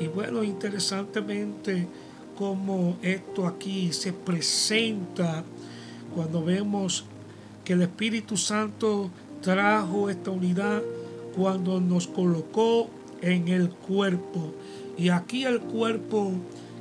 Y 0.00 0.06
bueno, 0.06 0.44
interesantemente, 0.44 1.86
como 2.36 2.96
esto 3.02 3.46
aquí 3.46 3.92
se 3.92 4.12
presenta 4.12 5.42
cuando 6.14 6.44
vemos 6.44 7.04
que 7.64 7.72
el 7.72 7.82
Espíritu 7.82 8.36
Santo 8.36 9.10
trajo 9.40 10.08
esta 10.08 10.30
unidad 10.30 10.82
cuando 11.34 11.80
nos 11.80 12.06
colocó 12.06 12.88
en 13.22 13.48
el 13.48 13.70
cuerpo. 13.70 14.52
Y 14.96 15.10
aquí 15.10 15.44
el 15.44 15.60
cuerpo 15.60 16.32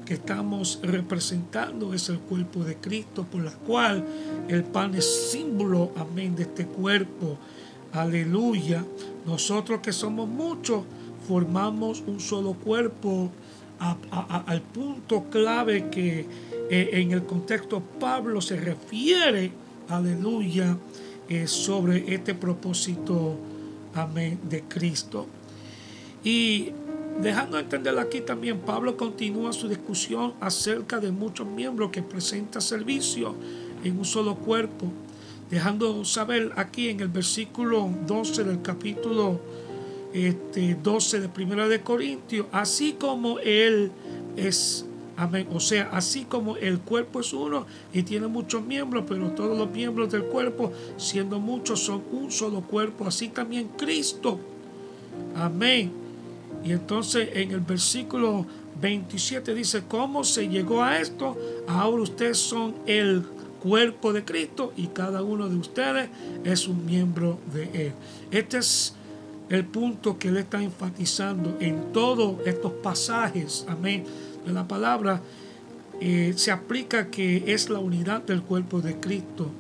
que 0.05 0.13
estamos 0.13 0.79
representando 0.84 1.93
es 1.93 2.10
el 2.10 2.19
cuerpo 2.19 2.63
de 2.63 2.75
Cristo, 2.75 3.25
por 3.29 3.43
la 3.43 3.51
cual 3.51 4.05
el 4.48 4.63
pan 4.63 4.93
es 4.95 5.31
símbolo, 5.31 5.91
amén, 5.98 6.36
de 6.36 6.43
este 6.43 6.65
cuerpo. 6.65 7.38
Aleluya. 7.91 8.86
Nosotros 9.25 9.79
que 9.81 9.91
somos 9.91 10.29
muchos, 10.29 10.84
formamos 11.27 12.03
un 12.05 12.19
solo 12.19 12.53
cuerpo 12.53 13.31
al 13.79 14.62
punto 14.62 15.25
clave 15.29 15.89
que 15.89 16.25
eh, 16.69 16.89
en 16.93 17.12
el 17.12 17.24
contexto 17.25 17.81
Pablo 18.00 18.39
se 18.41 18.57
refiere, 18.57 19.51
aleluya, 19.89 20.77
eh, 21.27 21.48
sobre 21.48 22.13
este 22.13 22.36
propósito, 22.36 23.36
amén, 23.93 24.39
de 24.50 24.63
Cristo. 24.63 25.27
Y 26.24 26.72
Dejando 27.22 27.57
entender 27.57 27.98
aquí 27.98 28.19
también, 28.19 28.60
Pablo 28.60 28.98
continúa 28.98 29.53
su 29.53 29.69
discusión 29.69 30.34
acerca 30.41 31.00
de 31.00 31.12
muchos 31.12 31.48
miembros 31.48 31.89
que 31.89 32.01
presentan 32.01 32.62
servicio 32.62 33.36
en 33.86 33.98
un 33.98 34.03
solo 34.03 34.36
cuerpo, 34.36 34.88
dejando 35.50 36.03
saber 36.03 36.51
aquí 36.57 36.89
en 36.89 37.00
el 37.00 37.07
versículo 37.07 37.89
12 38.05 38.43
del 38.43 38.62
capítulo 38.62 39.39
este, 40.13 40.75
12 40.75 41.22
de 41.22 41.29
Primera 41.29 41.69
de 41.69 41.79
Corintios, 41.79 42.48
así 42.51 42.93
como 43.00 43.39
Él 43.39 43.91
es, 44.36 44.86
amén, 45.15 45.48
o 45.53 45.62
sea, 45.62 45.89
así 45.93 46.25
como 46.25 46.57
el 46.57 46.79
cuerpo 46.79 47.22
es 47.22 47.31
uno 47.31 47.65
y 47.93 48.03
tiene 48.03 48.27
muchos 48.27 48.62
miembros, 48.65 49.05
pero 49.07 49.29
todos 49.31 49.57
los 49.57 49.72
miembros 49.72 50.12
del 50.12 50.25
cuerpo, 50.25 50.74
siendo 50.98 51.39
muchos, 51.39 51.79
son 51.79 52.03
un 52.12 52.29
solo 52.29 52.60
cuerpo, 52.60 53.05
así 53.07 53.29
también 53.29 53.69
Cristo, 53.77 54.38
amén 55.34 56.05
y 56.65 56.72
entonces 56.72 57.29
en 57.34 57.51
el 57.51 57.60
versículo 57.60 58.45
27 58.81 59.53
dice, 59.53 59.84
¿cómo 59.88 60.24
se 60.24 60.50
llegó 60.50 60.84
a 60.84 61.00
esto? 61.00 61.38
Ahora 61.67 62.01
ustedes 62.01 62.39
son 62.39 62.74
el 62.88 63.24
cuerpo 63.62 64.12
de 64.13 64.25
Cristo 64.25 64.74
y 64.75 64.88
cada 64.88 65.22
uno 65.22 65.48
de 65.48 65.55
ustedes 65.57 66.10
es 66.43 66.67
un 66.67 66.86
miembro 66.86 67.39
de 67.53 67.88
Él. 67.88 67.93
Este 68.31 68.57
es 68.57 68.95
el 69.50 69.65
punto 69.65 70.17
que 70.17 70.29
Él 70.29 70.38
está 70.38 70.62
enfatizando 70.62 71.55
en 71.60 71.93
todos 71.93 72.36
estos 72.48 72.72
pasajes, 72.74 73.63
amén, 73.69 74.03
de 74.43 74.51
la 74.51 74.67
palabra. 74.67 75.22
Eh, 76.01 76.34
se 76.36 76.51
aplica 76.51 77.12
que 77.12 77.53
es 77.53 77.69
la 77.69 77.79
unidad 77.79 78.24
del 78.24 78.41
cuerpo 78.41 78.81
de 78.81 79.00
Cristo. 79.00 79.51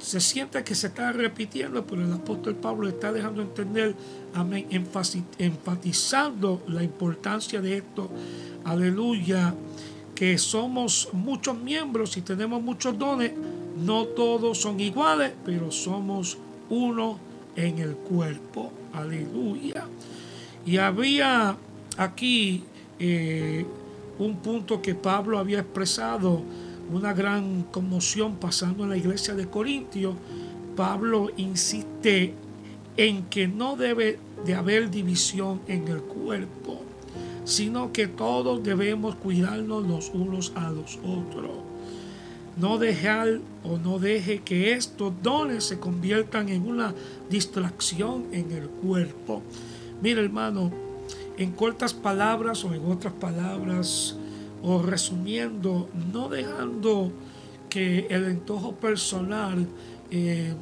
Se 0.00 0.20
siente 0.20 0.64
que 0.64 0.74
se 0.74 0.88
está 0.88 1.12
repitiendo, 1.12 1.86
pero 1.86 2.02
el 2.02 2.12
apóstol 2.12 2.56
Pablo 2.56 2.88
está 2.88 3.12
dejando 3.12 3.42
entender, 3.42 3.94
amén, 4.34 4.66
enfatizando 5.38 6.62
la 6.68 6.82
importancia 6.82 7.60
de 7.60 7.78
esto, 7.78 8.10
aleluya, 8.64 9.54
que 10.14 10.36
somos 10.38 11.08
muchos 11.12 11.56
miembros 11.58 12.16
y 12.16 12.22
tenemos 12.22 12.62
muchos 12.62 12.98
dones, 12.98 13.32
no 13.84 14.06
todos 14.06 14.58
son 14.58 14.80
iguales, 14.80 15.32
pero 15.44 15.70
somos 15.70 16.38
uno 16.68 17.18
en 17.56 17.78
el 17.78 17.94
cuerpo, 17.94 18.72
aleluya. 18.92 19.86
Y 20.66 20.76
había 20.78 21.56
aquí 21.96 22.64
eh, 22.98 23.64
un 24.18 24.36
punto 24.36 24.82
que 24.82 24.94
Pablo 24.94 25.38
había 25.38 25.60
expresado, 25.60 26.42
una 26.92 27.12
gran 27.12 27.62
conmoción 27.64 28.36
pasando 28.36 28.84
en 28.84 28.90
la 28.90 28.96
iglesia 28.96 29.34
de 29.34 29.48
Corintio, 29.48 30.14
Pablo 30.76 31.28
insiste 31.36 32.34
en 32.96 33.24
que 33.24 33.48
no 33.48 33.76
debe 33.76 34.18
de 34.44 34.54
haber 34.54 34.90
división 34.90 35.60
en 35.68 35.88
el 35.88 36.02
cuerpo, 36.02 36.80
sino 37.44 37.92
que 37.92 38.08
todos 38.08 38.62
debemos 38.62 39.14
cuidarnos 39.16 39.86
los 39.86 40.10
unos 40.14 40.52
a 40.54 40.70
los 40.70 40.98
otros. 40.98 41.50
No 42.56 42.78
dejar 42.78 43.40
o 43.64 43.78
no 43.78 43.98
deje 43.98 44.40
que 44.40 44.72
estos 44.72 45.12
dones 45.22 45.64
se 45.64 45.78
conviertan 45.78 46.48
en 46.48 46.66
una 46.66 46.94
distracción 47.30 48.26
en 48.32 48.52
el 48.52 48.68
cuerpo. 48.68 49.42
Mira 50.02 50.20
hermano, 50.20 50.70
en 51.38 51.52
cortas 51.52 51.94
palabras 51.94 52.64
o 52.64 52.74
en 52.74 52.84
otras 52.90 53.14
palabras, 53.14 54.16
o 54.62 54.82
resumiendo, 54.82 55.88
no 56.12 56.28
dejando 56.28 57.12
que 57.68 58.06
el 58.10 58.24
entojo 58.26 58.74
personal 58.74 59.66
eh, 60.10 60.52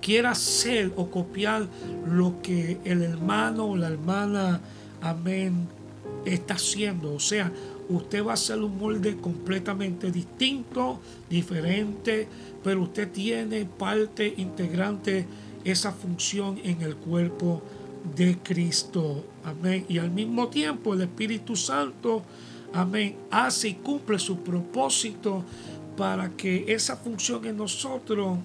quiera 0.00 0.34
ser 0.34 0.92
o 0.96 1.10
copiar 1.10 1.68
lo 2.06 2.42
que 2.42 2.78
el 2.84 3.02
hermano 3.02 3.66
o 3.66 3.76
la 3.76 3.88
hermana, 3.88 4.60
amén, 5.00 5.68
está 6.24 6.54
haciendo. 6.54 7.14
O 7.14 7.20
sea, 7.20 7.52
usted 7.88 8.24
va 8.24 8.32
a 8.32 8.34
hacer 8.34 8.58
un 8.58 8.76
molde 8.78 9.16
completamente 9.16 10.10
distinto, 10.10 11.00
diferente, 11.30 12.26
pero 12.64 12.82
usted 12.82 13.10
tiene 13.10 13.64
parte 13.64 14.34
integrante 14.36 15.26
esa 15.64 15.92
función 15.92 16.58
en 16.64 16.82
el 16.82 16.96
cuerpo 16.96 17.62
de 18.16 18.38
Cristo. 18.38 19.24
Amén. 19.44 19.84
Y 19.88 19.98
al 19.98 20.10
mismo 20.10 20.48
tiempo 20.48 20.94
el 20.94 21.02
Espíritu 21.02 21.54
Santo 21.54 22.22
amén, 22.72 23.16
hace 23.30 23.68
y 23.68 23.74
cumple 23.74 24.18
su 24.18 24.38
propósito 24.38 25.44
para 25.96 26.30
que 26.30 26.64
esa 26.72 26.96
función 26.96 27.44
en 27.46 27.56
nosotros, 27.56 28.38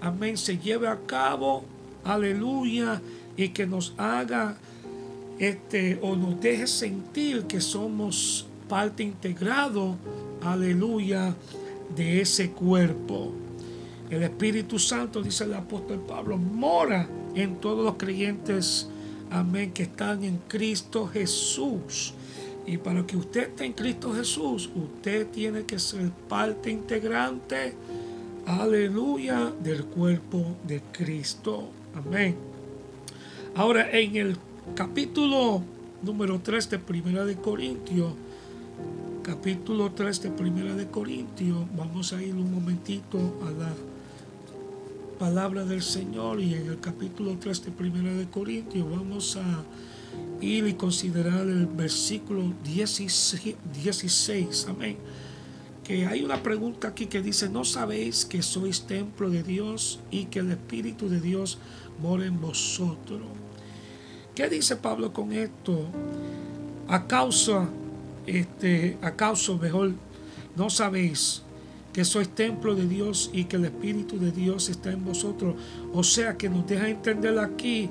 amén, 0.00 0.36
se 0.36 0.58
lleve 0.58 0.88
a 0.88 0.98
cabo, 1.06 1.64
aleluya, 2.04 3.00
y 3.36 3.48
que 3.50 3.66
nos 3.66 3.94
haga 3.98 4.56
este 5.38 5.98
o 6.00 6.16
nos 6.16 6.40
deje 6.40 6.66
sentir 6.66 7.44
que 7.44 7.60
somos 7.60 8.46
parte 8.68 9.02
integrado, 9.02 9.96
aleluya, 10.42 11.34
de 11.94 12.20
ese 12.20 12.50
cuerpo. 12.50 13.32
El 14.10 14.22
Espíritu 14.22 14.78
Santo, 14.78 15.22
dice 15.22 15.44
el 15.44 15.54
apóstol 15.54 16.00
Pablo, 16.06 16.36
mora 16.36 17.08
en 17.34 17.56
todos 17.56 17.84
los 17.84 17.94
creyentes, 17.96 18.88
amén, 19.30 19.72
que 19.72 19.84
están 19.84 20.24
en 20.24 20.38
Cristo 20.48 21.06
Jesús. 21.06 22.14
Y 22.66 22.78
para 22.78 23.06
que 23.06 23.16
usted 23.16 23.48
esté 23.48 23.64
en 23.64 23.72
Cristo 23.74 24.12
Jesús, 24.12 24.68
usted 24.74 25.28
tiene 25.28 25.64
que 25.64 25.78
ser 25.78 26.10
parte 26.28 26.70
integrante, 26.70 27.74
aleluya, 28.44 29.52
del 29.62 29.84
cuerpo 29.84 30.56
de 30.66 30.82
Cristo. 30.92 31.68
Amén. 31.94 32.34
Ahora, 33.54 33.88
en 33.90 34.16
el 34.16 34.36
capítulo 34.74 35.62
número 36.02 36.40
3 36.40 36.70
de 36.70 36.78
Primera 36.80 37.24
de 37.24 37.36
Corintios, 37.36 38.12
capítulo 39.22 39.92
3 39.92 40.22
de 40.22 40.30
Primera 40.30 40.74
de 40.74 40.88
Corintios, 40.88 41.64
vamos 41.76 42.12
a 42.12 42.22
ir 42.22 42.34
un 42.34 42.52
momentito 42.52 43.18
a 43.46 43.50
la 43.52 43.72
palabra 45.20 45.64
del 45.64 45.82
Señor 45.82 46.40
y 46.40 46.54
en 46.54 46.66
el 46.66 46.80
capítulo 46.80 47.36
3 47.38 47.64
de 47.64 47.70
Primera 47.70 48.12
de 48.12 48.26
Corintios 48.26 48.90
vamos 48.90 49.36
a 49.36 49.64
y 50.40 50.74
considerar 50.74 51.48
el 51.48 51.66
versículo 51.66 52.52
16, 52.64 54.66
amén. 54.68 54.96
Que 55.82 56.06
hay 56.06 56.22
una 56.22 56.42
pregunta 56.42 56.88
aquí 56.88 57.06
que 57.06 57.22
dice, 57.22 57.48
¿no 57.48 57.64
sabéis 57.64 58.24
que 58.24 58.42
sois 58.42 58.82
templo 58.82 59.30
de 59.30 59.42
Dios 59.42 60.00
y 60.10 60.26
que 60.26 60.40
el 60.40 60.50
Espíritu 60.50 61.08
de 61.08 61.20
Dios 61.20 61.58
mora 62.02 62.26
en 62.26 62.40
vosotros? 62.40 63.22
¿Qué 64.34 64.48
dice 64.48 64.76
Pablo 64.76 65.12
con 65.12 65.32
esto? 65.32 65.86
A 66.88 67.06
causa, 67.06 67.68
este, 68.26 68.98
a 69.00 69.12
causa 69.12 69.54
mejor, 69.54 69.92
no 70.56 70.70
sabéis 70.70 71.42
que 71.92 72.04
sois 72.04 72.28
templo 72.28 72.74
de 72.74 72.86
Dios 72.86 73.30
y 73.32 73.44
que 73.44 73.56
el 73.56 73.64
Espíritu 73.64 74.18
de 74.18 74.30
Dios 74.30 74.68
está 74.68 74.92
en 74.92 75.04
vosotros. 75.04 75.54
O 75.94 76.02
sea 76.02 76.36
que 76.36 76.50
nos 76.50 76.66
deja 76.66 76.88
entender 76.88 77.38
aquí 77.38 77.88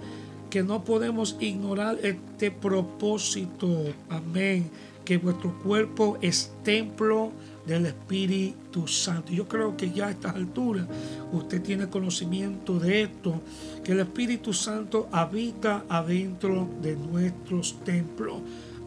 que 0.55 0.63
no 0.63 0.85
podemos 0.85 1.35
ignorar 1.41 1.97
este 2.01 2.49
propósito. 2.49 3.67
Amén. 4.07 4.69
Que 5.03 5.17
vuestro 5.17 5.53
cuerpo 5.59 6.17
es 6.21 6.53
templo 6.63 7.33
del 7.67 7.87
Espíritu 7.87 8.87
Santo. 8.87 9.33
Yo 9.33 9.49
creo 9.49 9.75
que 9.75 9.91
ya 9.91 10.07
a 10.07 10.11
estas 10.11 10.33
alturas 10.33 10.87
usted 11.33 11.61
tiene 11.61 11.89
conocimiento 11.89 12.79
de 12.79 13.01
esto, 13.01 13.41
que 13.83 13.91
el 13.91 13.99
Espíritu 13.99 14.53
Santo 14.53 15.09
habita 15.11 15.83
adentro 15.89 16.69
de 16.81 16.95
nuestros 16.95 17.75
templos. 17.83 18.37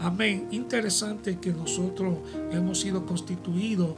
Amén. 0.00 0.48
Interesante 0.50 1.36
que 1.36 1.52
nosotros 1.52 2.16
hemos 2.50 2.80
sido 2.80 3.04
constituidos 3.04 3.90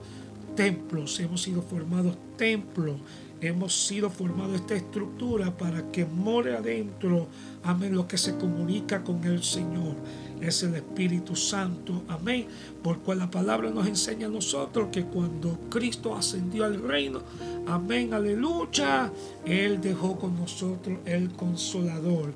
templos, 0.56 1.20
hemos 1.20 1.40
sido 1.40 1.62
formados 1.62 2.16
templos 2.37 2.96
hemos 3.40 3.87
sido 3.87 4.11
formados 4.11 4.57
esta 4.57 4.74
estructura 4.74 5.57
para 5.57 5.90
que 5.90 6.05
more 6.05 6.57
adentro, 6.57 7.29
amén, 7.62 7.94
lo 7.94 8.07
que 8.07 8.18
se 8.18 8.37
comunica 8.37 9.03
con 9.03 9.24
el 9.24 9.42
Señor. 9.42 9.94
Es 10.40 10.62
el 10.62 10.74
Espíritu 10.74 11.37
Santo, 11.37 12.03
amén, 12.09 12.46
por 12.83 13.00
cual 13.00 13.18
la 13.18 13.31
palabra 13.31 13.70
nos 13.70 13.87
enseña 13.87 14.26
a 14.26 14.31
nosotros 14.31 14.88
que 14.90 15.05
cuando 15.05 15.59
Cristo 15.68 16.14
ascendió 16.14 16.64
al 16.64 16.83
reino, 16.83 17.20
amén, 17.66 18.14
aleluya, 18.14 19.12
Él 19.44 19.81
dejó 19.81 20.18
con 20.18 20.38
nosotros 20.38 20.98
el 21.05 21.31
consolador. 21.33 22.33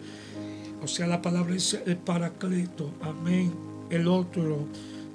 O 0.82 0.86
sea, 0.86 1.06
la 1.06 1.22
palabra 1.22 1.54
dice 1.54 1.82
el 1.86 1.96
paracleto, 1.96 2.90
amén, 3.00 3.54
el 3.88 4.06
otro, 4.06 4.66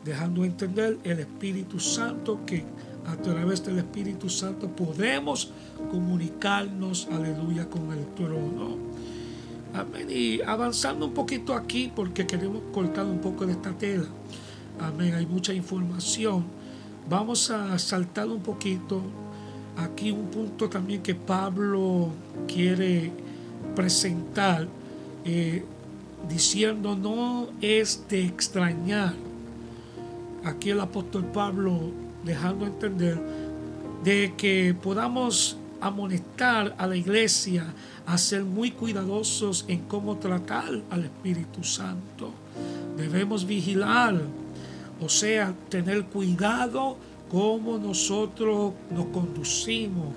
dejando 0.03 0.43
entender 0.43 0.97
el 1.03 1.19
Espíritu 1.19 1.79
Santo 1.79 2.39
que 2.45 2.63
a 3.09 3.15
través 3.17 3.65
del 3.65 3.79
Espíritu 3.79 4.29
Santo 4.29 4.67
podemos 4.67 5.51
comunicarnos, 5.89 7.07
aleluya, 7.11 7.67
con 7.67 7.91
el 7.91 8.05
trono. 8.13 8.77
Amén. 9.73 10.07
Y 10.09 10.41
avanzando 10.41 11.07
un 11.07 11.13
poquito 11.13 11.55
aquí, 11.55 11.91
porque 11.95 12.27
queremos 12.27 12.61
cortar 12.71 13.05
un 13.05 13.19
poco 13.19 13.45
de 13.45 13.53
esta 13.53 13.71
tela. 13.71 14.05
Amén. 14.79 15.15
Hay 15.15 15.25
mucha 15.25 15.53
información. 15.53 16.43
Vamos 17.09 17.49
a 17.49 17.79
saltar 17.79 18.27
un 18.27 18.41
poquito. 18.41 19.01
Aquí 19.77 20.11
un 20.11 20.27
punto 20.27 20.69
también 20.69 21.01
que 21.01 21.15
Pablo 21.15 22.09
quiere 22.47 23.11
presentar, 23.75 24.67
eh, 25.25 25.63
diciendo 26.27 26.95
no 26.95 27.47
es 27.61 28.05
de 28.07 28.25
extrañar. 28.25 29.13
Aquí 30.43 30.69
el 30.69 30.79
apóstol 30.79 31.25
Pablo 31.25 31.91
dejando 32.23 32.65
entender 32.65 33.19
de 34.03 34.33
que 34.37 34.75
podamos 34.81 35.57
amonestar 35.81 36.75
a 36.77 36.87
la 36.87 36.95
iglesia 36.95 37.73
a 38.05 38.17
ser 38.17 38.43
muy 38.43 38.71
cuidadosos 38.71 39.65
en 39.67 39.79
cómo 39.81 40.17
tratar 40.17 40.81
al 40.89 41.05
Espíritu 41.05 41.63
Santo. 41.63 42.31
Debemos 42.97 43.45
vigilar, 43.45 44.19
o 44.99 45.09
sea, 45.09 45.53
tener 45.69 46.05
cuidado 46.05 46.97
cómo 47.29 47.77
nosotros 47.77 48.73
nos 48.91 49.05
conducimos, 49.07 50.07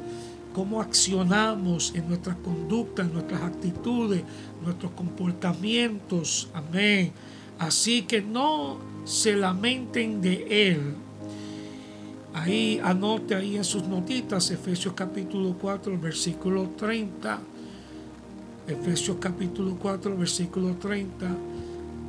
cómo 0.55 0.81
accionamos 0.81 1.93
en 1.95 2.09
nuestras 2.09 2.37
conductas, 2.37 3.07
en 3.07 3.13
nuestras 3.13 3.43
actitudes, 3.43 4.23
nuestros 4.63 4.93
comportamientos. 4.93 6.49
Amén. 6.55 7.13
Así 7.59 8.03
que 8.03 8.23
no 8.23 8.79
se 9.05 9.37
lamenten 9.37 10.21
de 10.21 10.71
Él, 10.71 10.95
Ahí 12.35 12.81
anote 12.83 13.35
ahí 13.35 13.57
en 13.57 13.65
sus 13.65 13.87
notitas 13.87 14.51
Efesios 14.51 14.95
capítulo 14.95 15.55
4, 15.61 16.01
versículo 16.01 16.71
30. 16.79 17.39
Efesios 18.67 19.19
capítulo 19.21 19.77
4, 19.79 20.17
versículo 20.17 20.75
30. 20.77 21.29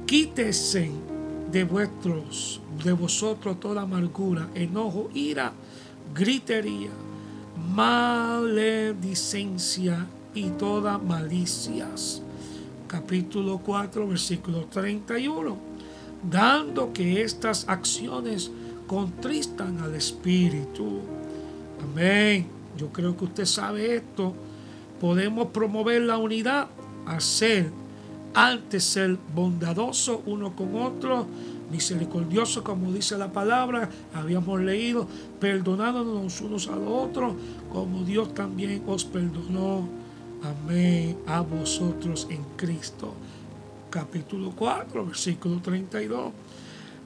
Quítese 0.05 0.89
de 1.51 1.65
vuestros, 1.65 2.61
de 2.83 2.93
vosotros 2.93 3.59
toda 3.59 3.81
amargura, 3.81 4.47
enojo, 4.55 5.09
ira, 5.13 5.51
gritería, 6.15 6.91
maledicencia 7.73 10.07
y 10.33 10.51
toda 10.51 10.99
malicias. 10.99 12.21
Capítulo 12.87 13.57
4, 13.57 14.07
versículo 14.07 14.67
31. 14.71 15.57
Dando 16.31 16.93
que 16.93 17.23
estas 17.23 17.67
acciones 17.67 18.49
contristan 18.87 19.79
al 19.79 19.95
Espíritu. 19.95 20.99
Amén. 21.83 22.47
Yo 22.77 22.91
creo 22.91 23.15
que 23.15 23.25
usted 23.25 23.45
sabe 23.45 23.95
esto. 23.95 24.33
Podemos 24.99 25.47
promover 25.47 26.01
la 26.01 26.17
unidad, 26.17 26.67
hacer 27.05 27.71
antes 28.33 28.83
ser 28.83 29.17
bondadoso 29.35 30.23
uno 30.25 30.55
con 30.55 30.75
otro, 30.75 31.27
misericordioso 31.71 32.63
como 32.63 32.91
dice 32.91 33.17
la 33.17 33.31
palabra, 33.31 33.89
habíamos 34.13 34.59
leído, 34.61 35.07
perdonándonos 35.39 36.41
unos 36.41 36.67
a 36.67 36.75
los 36.75 36.89
otros, 36.89 37.33
como 37.71 38.03
Dios 38.03 38.33
también 38.33 38.83
os 38.87 39.05
perdonó. 39.05 39.87
Amén 40.43 41.17
a 41.27 41.41
vosotros 41.41 42.27
en 42.29 42.43
Cristo. 42.57 43.13
Capítulo 43.89 44.51
4, 44.55 45.05
versículo 45.05 45.59
32. 45.61 46.31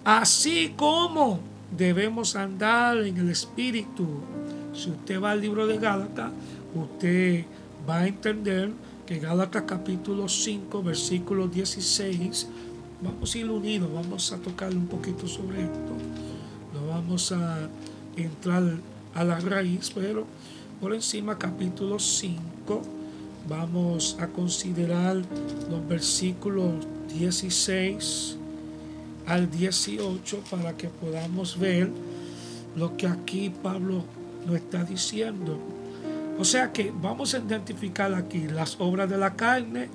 Así 0.06 0.74
como 0.78 1.40
debemos 1.76 2.36
andar 2.36 2.98
en 3.00 3.18
el 3.18 3.30
Espíritu. 3.30 4.06
Si 4.74 4.90
usted 4.90 5.22
va 5.22 5.32
al 5.32 5.42
libro 5.42 5.68
de 5.68 5.78
Gálatas, 5.78 6.32
usted 6.74 7.46
va 7.88 8.00
a 8.00 8.08
entender 8.08 8.72
que 9.06 9.20
Gálatas 9.20 9.64
capítulo 9.64 10.28
5, 10.28 10.84
versículo 10.84 11.48
16, 11.48 12.48
vamos 13.02 13.34
a 13.34 13.38
ir 13.38 13.50
unidos, 13.50 13.90
vamos 13.94 14.32
a 14.32 14.38
tocar 14.38 14.72
un 14.74 14.88
poquito 14.88 15.28
sobre 15.28 15.64
esto. 15.64 15.94
No 16.74 16.88
vamos 16.88 17.32
a 17.32 17.70
entrar 18.16 18.64
a 19.14 19.24
la 19.24 19.40
raíz, 19.40 19.92
pero 19.94 20.26
por 20.80 20.94
encima 20.94 21.38
capítulo 21.38 21.98
5 22.00 22.82
vamos 23.48 24.18
a 24.20 24.28
considerar 24.28 25.22
los 25.70 25.88
versículos 25.88 26.86
16 27.18 28.37
al 29.28 29.52
18 29.52 30.44
para 30.50 30.76
que 30.76 30.88
podamos 30.88 31.60
ver 31.60 31.90
lo 32.76 32.96
que 32.96 33.08
aquí 33.08 33.52
Pablo 33.62 34.04
nos 34.46 34.56
está 34.56 34.84
diciendo. 34.84 35.60
O 36.40 36.46
sea 36.46 36.72
que 36.72 36.94
vamos 37.02 37.34
a 37.34 37.40
identificar 37.40 38.14
aquí 38.14 38.48
las 38.48 38.80
obras 38.80 39.10
de 39.10 39.18
la 39.18 39.36
carne 39.36 39.90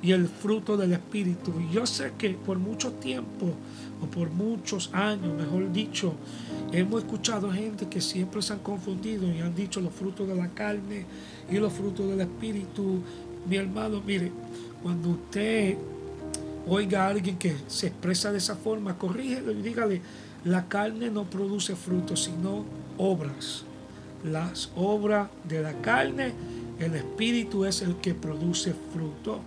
y 0.00 0.12
el 0.12 0.28
fruto 0.28 0.76
del 0.76 0.92
Espíritu. 0.92 1.52
Y 1.60 1.74
yo 1.74 1.86
sé 1.86 2.12
que 2.16 2.30
por 2.30 2.58
mucho 2.58 2.92
tiempo, 2.92 3.52
o 4.00 4.06
por 4.06 4.30
muchos 4.30 4.90
años, 4.92 5.36
mejor 5.36 5.72
dicho, 5.72 6.14
hemos 6.72 7.02
escuchado 7.02 7.50
gente 7.50 7.88
que 7.88 8.00
siempre 8.00 8.40
se 8.42 8.52
han 8.52 8.60
confundido 8.60 9.26
y 9.26 9.40
han 9.40 9.54
dicho 9.54 9.80
los 9.80 9.92
frutos 9.92 10.28
de 10.28 10.36
la 10.36 10.48
carne 10.48 11.04
y 11.50 11.56
los 11.56 11.72
frutos 11.72 12.08
del 12.08 12.20
Espíritu. 12.20 13.00
Mi 13.48 13.56
hermano, 13.56 14.00
mire, 14.06 14.30
cuando 14.82 15.10
usted 15.10 15.76
oiga 16.68 17.04
a 17.04 17.08
alguien 17.08 17.38
que 17.38 17.56
se 17.66 17.88
expresa 17.88 18.32
de 18.32 18.38
esa 18.38 18.56
forma, 18.56 18.98
corrígelo 18.98 19.52
y 19.52 19.62
dígale, 19.62 20.00
la 20.44 20.68
carne 20.68 21.10
no 21.10 21.24
produce 21.24 21.74
frutos, 21.74 22.24
sino 22.24 22.64
obras. 22.96 23.64
Las 24.24 24.70
obras 24.76 25.28
de 25.44 25.62
la 25.62 25.72
carne, 25.80 26.32
el 26.78 26.94
espíritu 26.94 27.64
es 27.64 27.82
el 27.82 27.96
que 27.96 28.14
produce 28.14 28.74
fruto. 28.92 29.40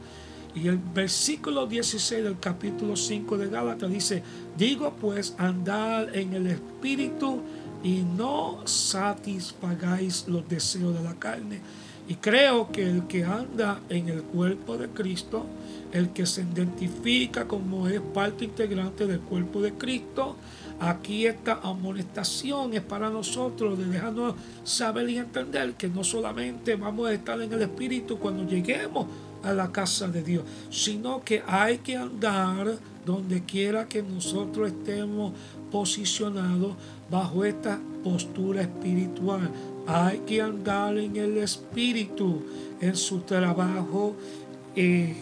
Y 0.53 0.67
el 0.67 0.77
versículo 0.77 1.65
16 1.65 2.23
del 2.23 2.39
capítulo 2.39 2.95
5 2.95 3.37
de 3.37 3.47
Gálatas 3.49 3.89
dice, 3.89 4.21
digo 4.57 4.93
pues 4.99 5.33
andar 5.37 6.15
en 6.15 6.33
el 6.33 6.47
espíritu 6.47 7.41
y 7.83 8.01
no 8.01 8.59
satisfagáis 8.65 10.27
los 10.27 10.47
deseos 10.49 10.93
de 10.93 11.03
la 11.03 11.15
carne. 11.15 11.61
Y 12.07 12.15
creo 12.15 12.71
que 12.71 12.83
el 12.83 13.07
que 13.07 13.23
anda 13.23 13.79
en 13.87 14.09
el 14.09 14.23
cuerpo 14.23 14.77
de 14.77 14.89
Cristo, 14.89 15.45
el 15.91 16.09
que 16.09 16.25
se 16.25 16.41
identifica 16.41 17.47
como 17.47 17.87
es 17.87 17.99
parte 17.99 18.45
integrante 18.45 19.07
del 19.07 19.19
cuerpo 19.19 19.61
de 19.61 19.73
Cristo, 19.73 20.35
aquí 20.79 21.25
esta 21.25 21.59
amonestación 21.63 22.73
es 22.73 22.81
para 22.81 23.09
nosotros 23.09 23.77
de 23.77 23.85
dejarnos 23.85 24.35
saber 24.63 25.09
y 25.09 25.17
entender 25.17 25.73
que 25.73 25.87
no 25.89 26.03
solamente 26.03 26.75
vamos 26.75 27.09
a 27.09 27.13
estar 27.13 27.41
en 27.41 27.51
el 27.53 27.61
Espíritu 27.61 28.17
cuando 28.17 28.45
lleguemos 28.45 29.07
a 29.43 29.53
la 29.53 29.71
casa 29.71 30.07
de 30.07 30.23
Dios, 30.23 30.43
sino 30.69 31.23
que 31.23 31.43
hay 31.47 31.79
que 31.79 31.97
andar 31.97 32.77
donde 33.05 33.43
quiera 33.43 33.87
que 33.87 34.03
nosotros 34.03 34.69
estemos 34.69 35.33
posicionados 35.71 36.75
bajo 37.09 37.43
esta 37.43 37.79
postura 38.03 38.61
espiritual. 38.61 39.49
Hay 39.87 40.19
que 40.19 40.41
andar 40.41 40.97
en 40.97 41.15
el 41.15 41.37
espíritu, 41.37 42.43
en 42.79 42.95
su 42.95 43.21
trabajo, 43.21 44.15
eh, 44.75 45.15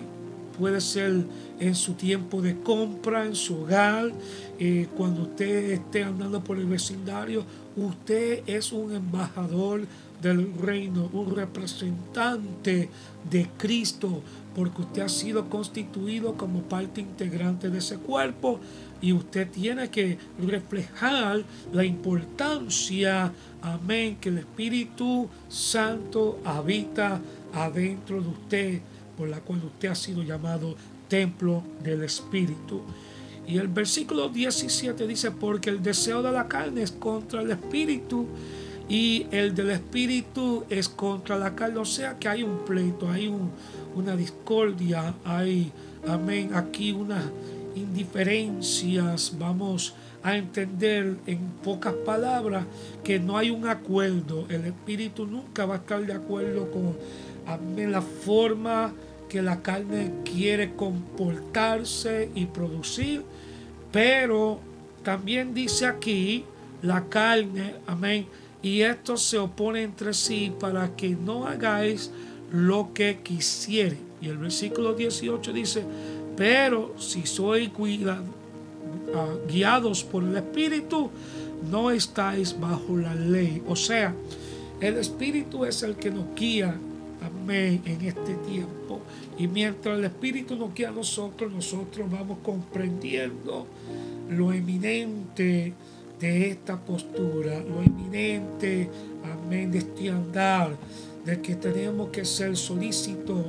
puede 0.59 0.81
ser 0.81 1.23
en 1.59 1.73
su 1.73 1.93
tiempo 1.93 2.41
de 2.41 2.59
compra, 2.59 3.25
en 3.25 3.35
su 3.35 3.61
hogar, 3.61 4.11
eh, 4.59 4.87
cuando 4.97 5.21
usted 5.23 5.71
esté 5.71 6.03
andando 6.03 6.43
por 6.43 6.57
el 6.57 6.65
vecindario, 6.65 7.45
usted 7.77 8.43
es 8.45 8.73
un 8.73 8.93
embajador 8.93 9.87
del 10.21 10.53
reino, 10.53 11.09
un 11.13 11.33
representante 11.33 12.89
de 13.31 13.49
Cristo, 13.57 14.21
porque 14.53 14.81
usted 14.81 15.01
ha 15.03 15.09
sido 15.09 15.49
constituido 15.49 16.35
como 16.35 16.61
parte 16.63 16.99
integrante 16.99 17.69
de 17.69 17.77
ese 17.77 17.95
cuerpo 17.95 18.59
y 19.01 19.13
usted 19.13 19.49
tiene 19.49 19.89
que 19.89 20.17
reflejar 20.45 21.43
la 21.71 21.85
importancia, 21.85 23.31
amén, 23.61 24.17
que 24.19 24.27
el 24.27 24.39
Espíritu 24.39 25.29
Santo 25.47 26.39
habita 26.43 27.21
adentro 27.53 28.21
de 28.21 28.27
usted, 28.27 28.81
por 29.19 29.27
la 29.27 29.41
cual 29.41 29.61
usted 29.65 29.89
ha 29.89 29.95
sido 29.95 30.23
llamado 30.23 30.75
templo 31.09 31.61
del 31.83 32.03
Espíritu. 32.03 32.81
Y 33.45 33.57
el 33.57 33.67
versículo 33.67 34.29
17 34.29 35.05
dice, 35.05 35.31
porque 35.31 35.69
el 35.69 35.83
deseo 35.83 36.23
de 36.23 36.31
la 36.31 36.47
carne 36.47 36.83
es 36.83 36.91
contra 36.93 37.41
el 37.41 37.51
Espíritu 37.51 38.27
y 38.87 39.27
el 39.31 39.53
del 39.53 39.71
Espíritu 39.71 40.63
es 40.69 40.87
contra 40.87 41.37
la 41.37 41.53
carne. 41.53 41.79
O 41.79 41.85
sea 41.85 42.17
que 42.17 42.29
hay 42.29 42.43
un 42.43 42.59
pleito, 42.59 43.09
hay 43.11 43.29
una 43.93 44.15
discordia, 44.15 45.13
hay, 45.25 45.69
amén, 46.07 46.51
aquí 46.53 46.93
unas 46.93 47.25
indiferencias. 47.75 49.33
Vamos 49.37 49.95
a 50.23 50.37
entender 50.37 51.17
en 51.25 51.39
pocas 51.61 51.93
palabras 52.05 52.65
que 53.03 53.19
no 53.19 53.37
hay 53.37 53.49
un 53.49 53.67
acuerdo. 53.67 54.45
El 54.47 54.63
Espíritu 54.63 55.25
nunca 55.25 55.65
va 55.65 55.75
a 55.75 55.77
estar 55.79 56.05
de 56.05 56.13
acuerdo 56.13 56.71
con 56.71 56.95
amén, 57.45 57.91
la 57.91 58.01
forma 58.01 58.93
que 59.29 59.41
la 59.41 59.61
carne 59.61 60.11
quiere 60.25 60.75
comportarse 60.75 62.29
y 62.35 62.47
producir, 62.47 63.23
pero 63.91 64.59
también 65.03 65.53
dice 65.53 65.85
aquí 65.85 66.43
la 66.81 67.05
carne, 67.05 67.75
amén, 67.87 68.25
y 68.61 68.81
esto 68.81 69.15
se 69.15 69.37
opone 69.37 69.83
entre 69.83 70.13
sí 70.13 70.51
para 70.59 70.95
que 70.95 71.09
no 71.09 71.47
hagáis 71.47 72.11
lo 72.51 72.93
que 72.93 73.19
quisiere. 73.23 73.97
Y 74.21 74.27
el 74.27 74.37
versículo 74.37 74.93
18 74.93 75.53
dice, 75.53 75.83
pero 76.35 76.95
si 76.97 77.25
sois 77.25 77.69
ah, 78.07 79.27
guiados 79.47 80.03
por 80.03 80.23
el 80.23 80.35
Espíritu, 80.35 81.09
no 81.69 81.91
estáis 81.91 82.59
bajo 82.59 82.97
la 82.97 83.15
ley. 83.15 83.61
O 83.67 83.75
sea, 83.75 84.13
el 84.81 84.97
Espíritu 84.97 85.65
es 85.65 85.83
el 85.83 85.95
que 85.95 86.11
nos 86.11 86.25
guía 86.35 86.75
En 87.51 88.01
este 88.05 88.35
tiempo. 88.47 88.99
Y 89.37 89.47
mientras 89.47 89.97
el 89.97 90.05
Espíritu 90.05 90.55
nos 90.55 90.71
guía 90.73 90.89
a 90.89 90.91
nosotros, 90.91 91.51
nosotros 91.51 92.09
vamos 92.09 92.37
comprendiendo 92.43 93.65
lo 94.29 94.53
eminente 94.53 95.73
de 96.19 96.49
esta 96.51 96.79
postura, 96.79 97.59
lo 97.61 97.81
eminente, 97.81 98.87
amén, 99.23 99.71
de 99.71 99.79
este 99.79 100.09
andar, 100.09 100.77
de 101.25 101.41
que 101.41 101.55
tenemos 101.55 102.09
que 102.09 102.23
ser 102.23 102.55
solícitos, 102.55 103.45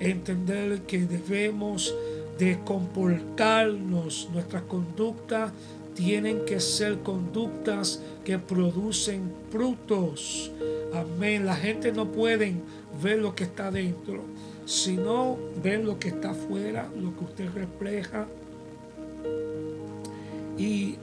entender 0.00 0.82
que 0.82 0.98
debemos 0.98 1.94
de 2.38 2.58
comportarnos, 2.64 4.28
nuestras 4.34 4.62
conductas 4.64 5.52
tienen 5.94 6.44
que 6.44 6.60
ser 6.60 6.98
conductas 6.98 8.02
que 8.24 8.38
producen 8.38 9.32
frutos. 9.50 10.50
Amén. 10.94 11.46
La 11.46 11.56
gente 11.56 11.92
no 11.92 12.10
puede 12.10 12.54
ver 13.02 13.18
lo 13.18 13.34
que 13.34 13.44
está 13.44 13.70
dentro, 13.70 14.22
sino 14.66 15.36
ver 15.62 15.84
lo 15.84 15.98
que 15.98 16.08
está 16.08 16.30
afuera, 16.30 16.88
lo 17.00 17.16
que 17.16 17.24
usted 17.24 17.50
refleja. 17.54 18.26
Y 20.58 20.96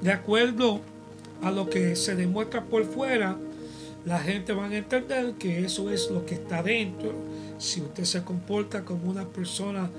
de 0.00 0.12
acuerdo 0.12 0.80
a 1.42 1.50
lo 1.50 1.68
que 1.68 1.96
se 1.96 2.14
demuestra 2.14 2.64
por 2.64 2.84
fuera, 2.84 3.36
la 4.04 4.20
gente 4.20 4.52
va 4.52 4.66
a 4.66 4.76
entender 4.76 5.34
que 5.34 5.64
eso 5.64 5.90
es 5.90 6.10
lo 6.10 6.24
que 6.24 6.34
está 6.34 6.62
dentro. 6.62 7.12
Si 7.58 7.80
usted 7.80 8.04
se 8.04 8.22
comporta 8.22 8.84
como 8.84 9.10
una 9.10 9.26
persona 9.26 9.90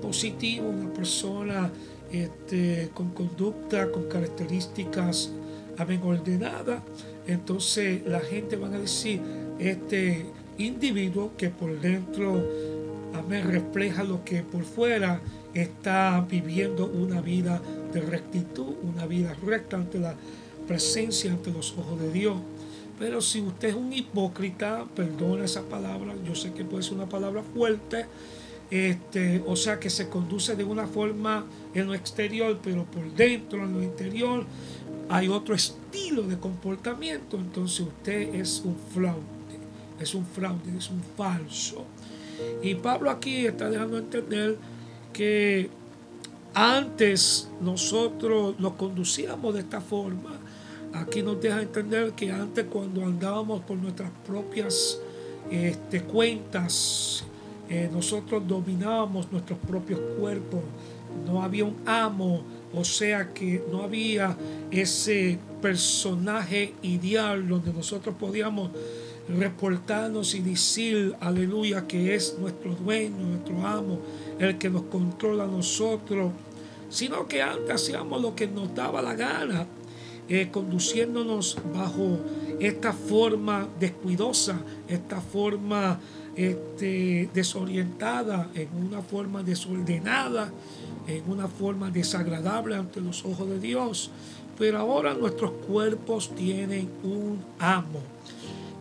positiva, 0.00 0.66
una 0.68 0.92
persona 0.92 1.70
este, 2.12 2.90
con 2.94 3.10
conducta, 3.10 3.90
con 3.90 4.04
características 4.04 5.30
amén, 5.78 6.00
ordenada, 6.04 6.82
entonces 7.26 8.06
la 8.06 8.20
gente 8.20 8.56
va 8.56 8.68
a 8.68 8.78
decir, 8.78 9.20
este 9.58 10.26
individuo 10.58 11.32
que 11.36 11.50
por 11.50 11.80
dentro, 11.80 12.42
amén, 13.14 13.50
refleja 13.50 14.04
lo 14.04 14.24
que 14.24 14.42
por 14.42 14.64
fuera 14.64 15.20
está 15.54 16.26
viviendo 16.28 16.86
una 16.86 17.20
vida 17.20 17.60
de 17.92 18.00
rectitud, 18.00 18.74
una 18.82 19.06
vida 19.06 19.34
recta 19.44 19.76
ante 19.76 19.98
la 19.98 20.14
presencia, 20.66 21.30
ante 21.32 21.52
los 21.52 21.72
ojos 21.78 22.00
de 22.00 22.12
Dios. 22.12 22.36
Pero 22.98 23.20
si 23.20 23.40
usted 23.40 23.68
es 23.68 23.74
un 23.74 23.92
hipócrita, 23.92 24.86
perdona 24.94 25.44
esa 25.44 25.62
palabra, 25.62 26.14
yo 26.26 26.34
sé 26.34 26.52
que 26.52 26.64
puede 26.64 26.82
ser 26.82 26.94
una 26.94 27.08
palabra 27.08 27.42
fuerte, 27.42 28.06
este, 28.70 29.42
o 29.46 29.56
sea 29.56 29.78
que 29.78 29.90
se 29.90 30.08
conduce 30.08 30.56
de 30.56 30.64
una 30.64 30.86
forma 30.86 31.44
en 31.74 31.86
lo 31.86 31.94
exterior, 31.94 32.58
pero 32.62 32.84
por 32.84 33.04
dentro, 33.14 33.64
en 33.64 33.72
lo 33.72 33.82
interior, 33.82 34.44
hay 35.08 35.28
otro 35.28 35.54
estilo 35.54 36.22
de 36.22 36.38
comportamiento, 36.38 37.36
entonces 37.36 37.80
usted 37.80 38.34
es 38.34 38.62
un 38.64 38.76
fraude, 38.92 39.22
es 40.04 40.14
un 40.14 40.24
fraude, 40.24 40.76
es 40.78 40.88
un 40.90 41.02
falso. 41.16 41.84
Y 42.62 42.76
Pablo 42.76 43.10
aquí 43.10 43.46
está 43.46 43.68
dejando 43.68 43.98
entender 43.98 44.56
que 45.12 45.70
antes 46.54 47.48
nosotros 47.60 48.58
nos 48.58 48.74
conducíamos 48.74 49.54
de 49.54 49.60
esta 49.60 49.80
forma. 49.80 50.38
Aquí 50.92 51.22
nos 51.22 51.40
deja 51.40 51.60
entender 51.60 52.12
que 52.12 52.30
antes 52.30 52.66
cuando 52.66 53.04
andábamos 53.04 53.62
por 53.62 53.76
nuestras 53.76 54.10
propias 54.24 55.00
este, 55.50 56.02
cuentas, 56.02 57.24
eh, 57.68 57.88
nosotros 57.92 58.46
dominábamos 58.46 59.30
nuestros 59.32 59.58
propios 59.58 60.00
cuerpos. 60.18 60.60
No 61.26 61.42
había 61.42 61.64
un 61.64 61.76
amo, 61.86 62.42
o 62.72 62.84
sea 62.84 63.32
que 63.32 63.64
no 63.70 63.82
había 63.82 64.36
ese 64.70 65.38
personaje 65.60 66.74
ideal 66.82 67.48
donde 67.48 67.72
nosotros 67.72 68.14
podíamos 68.18 68.70
reportarnos 69.28 70.34
y 70.34 70.40
decir, 70.40 71.14
aleluya, 71.20 71.86
que 71.86 72.14
es 72.14 72.36
nuestro 72.38 72.74
dueño, 72.74 73.26
nuestro 73.26 73.66
amo, 73.66 73.98
el 74.38 74.58
que 74.58 74.70
nos 74.70 74.82
controla 74.82 75.44
a 75.44 75.46
nosotros, 75.48 76.32
sino 76.90 77.26
que 77.26 77.42
antes 77.42 77.70
hacíamos 77.70 78.20
lo 78.20 78.34
que 78.34 78.46
nos 78.46 78.74
daba 78.74 79.02
la 79.02 79.14
gana, 79.14 79.66
eh, 80.28 80.48
conduciéndonos 80.50 81.58
bajo 81.74 82.18
esta 82.60 82.92
forma 82.92 83.68
descuidosa, 83.78 84.60
esta 84.88 85.20
forma 85.20 86.00
este, 86.36 87.28
desorientada, 87.34 88.48
en 88.54 88.68
una 88.74 89.02
forma 89.02 89.42
desordenada, 89.42 90.50
en 91.06 91.30
una 91.30 91.48
forma 91.48 91.90
desagradable 91.90 92.76
ante 92.76 93.00
los 93.00 93.24
ojos 93.24 93.48
de 93.48 93.60
Dios. 93.60 94.10
Pero 94.58 94.78
ahora 94.78 95.14
nuestros 95.14 95.50
cuerpos 95.66 96.34
tienen 96.34 96.88
un 97.02 97.38
amo. 97.58 98.13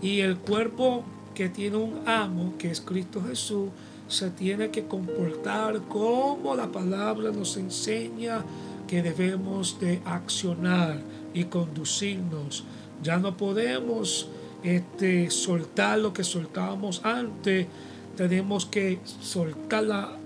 Y 0.03 0.19
el 0.19 0.37
cuerpo 0.37 1.05
que 1.33 1.47
tiene 1.47 1.77
un 1.77 2.01
amo, 2.05 2.55
que 2.59 2.69
es 2.69 2.81
Cristo 2.81 3.23
Jesús, 3.25 3.69
se 4.09 4.29
tiene 4.29 4.69
que 4.69 4.85
comportar 4.85 5.79
como 5.83 6.55
la 6.55 6.67
palabra 6.67 7.31
nos 7.31 7.55
enseña 7.55 8.43
que 8.85 9.01
debemos 9.01 9.79
de 9.79 10.01
accionar 10.03 10.99
y 11.33 11.45
conducirnos. 11.45 12.65
Ya 13.01 13.17
no 13.17 13.37
podemos 13.37 14.27
este, 14.61 15.31
soltar 15.31 15.99
lo 15.99 16.11
que 16.11 16.25
soltábamos 16.25 17.03
antes, 17.05 17.67
tenemos 18.17 18.65
que 18.65 18.99
soltar 19.21 19.83
la, 19.83 20.17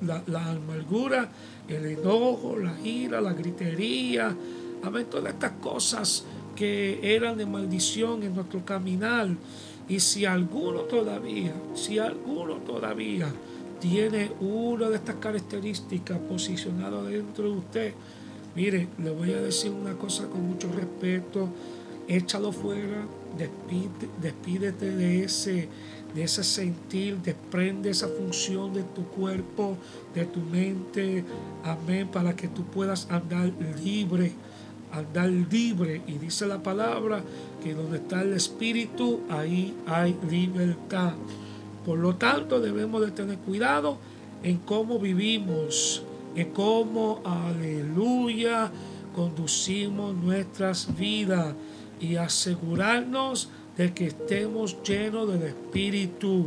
la, 0.00 0.50
amargura, 0.50 1.30
el 1.68 1.86
enojo, 1.86 2.56
la 2.58 2.78
ira, 2.80 3.20
la 3.20 3.32
gritería, 3.32 4.34
amén, 4.82 5.06
todas 5.08 5.32
estas 5.32 5.52
cosas 5.52 6.24
que 6.58 6.98
eran 7.14 7.38
de 7.38 7.46
maldición 7.46 8.24
en 8.24 8.34
nuestro 8.34 8.64
caminar. 8.64 9.28
Y 9.88 10.00
si 10.00 10.24
alguno 10.24 10.80
todavía, 10.80 11.54
si 11.74 12.00
alguno 12.00 12.56
todavía 12.56 13.32
tiene 13.80 14.32
una 14.40 14.88
de 14.88 14.96
estas 14.96 15.14
características 15.16 16.18
posicionadas 16.18 17.06
dentro 17.06 17.44
de 17.44 17.56
usted, 17.56 17.94
mire, 18.56 18.88
le 18.98 19.10
voy 19.10 19.30
a 19.32 19.40
decir 19.40 19.70
una 19.70 19.92
cosa 19.92 20.26
con 20.26 20.48
mucho 20.48 20.68
respeto, 20.72 21.48
échalo 22.08 22.50
fuera, 22.50 23.06
despídete 24.20 24.90
de 24.90 25.22
ese, 25.22 25.68
de 26.12 26.24
ese 26.24 26.42
sentir, 26.42 27.18
desprende 27.18 27.90
esa 27.90 28.08
función 28.08 28.74
de 28.74 28.82
tu 28.82 29.04
cuerpo, 29.04 29.76
de 30.12 30.24
tu 30.24 30.40
mente, 30.40 31.24
amén, 31.62 32.08
para 32.08 32.34
que 32.34 32.48
tú 32.48 32.64
puedas 32.64 33.08
andar 33.12 33.52
libre, 33.82 34.32
andar 34.92 35.28
libre. 35.28 36.02
Y 36.06 36.12
dice 36.12 36.46
la 36.46 36.62
palabra 36.62 37.22
que 37.62 37.74
donde 37.74 37.98
está 37.98 38.22
el 38.22 38.32
Espíritu, 38.32 39.20
ahí 39.30 39.74
hay 39.86 40.16
libertad. 40.28 41.14
Por 41.84 41.98
lo 41.98 42.16
tanto, 42.16 42.60
debemos 42.60 43.00
de 43.00 43.10
tener 43.10 43.38
cuidado 43.38 43.98
en 44.42 44.58
cómo 44.58 44.98
vivimos, 44.98 46.02
en 46.36 46.52
cómo, 46.52 47.20
aleluya, 47.24 48.70
conducimos 49.14 50.14
nuestras 50.14 50.96
vidas 50.96 51.54
y 52.00 52.16
asegurarnos 52.16 53.48
de 53.76 53.92
que 53.92 54.06
estemos 54.08 54.76
llenos 54.82 55.28
del 55.32 55.42
Espíritu. 55.42 56.46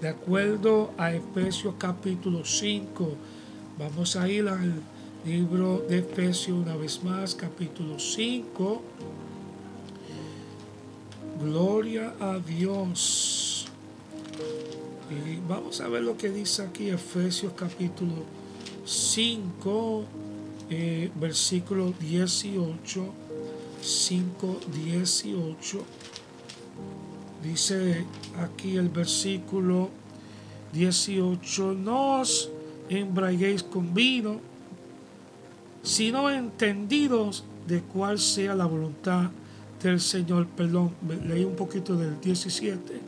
De 0.00 0.08
acuerdo 0.08 0.92
a 0.96 1.12
Efesios 1.12 1.74
capítulo 1.76 2.44
5, 2.44 3.14
vamos 3.78 4.16
a 4.16 4.28
ir 4.28 4.48
al 4.48 4.74
libro 5.28 5.84
de 5.88 5.98
Efesios 5.98 6.58
una 6.58 6.74
vez 6.74 7.02
más, 7.04 7.34
capítulo 7.34 7.98
5. 7.98 8.82
Gloria 11.42 12.14
a 12.18 12.38
Dios. 12.38 13.66
Y 15.10 15.38
vamos 15.46 15.80
a 15.80 15.88
ver 15.88 16.02
lo 16.02 16.16
que 16.16 16.30
dice 16.30 16.62
aquí 16.62 16.88
Efesios 16.88 17.52
capítulo 17.54 18.24
5, 18.86 20.04
eh, 20.70 21.10
versículo 21.14 21.92
18 22.00 23.12
5, 23.80 24.60
18. 24.72 25.84
Dice 27.42 28.04
aquí 28.38 28.76
el 28.76 28.88
versículo 28.88 29.90
18, 30.72 31.74
no 31.74 32.20
os 32.20 32.50
embraguéis 32.88 33.62
con 33.62 33.94
vino, 33.94 34.40
sino 35.88 36.28
entendidos 36.28 37.44
de 37.66 37.80
cuál 37.80 38.18
sea 38.18 38.54
la 38.54 38.66
voluntad 38.66 39.30
del 39.82 39.98
Señor. 40.00 40.46
Perdón, 40.48 40.92
leí 41.26 41.44
un 41.44 41.56
poquito 41.56 41.96
del 41.96 42.20
17, 42.20 43.00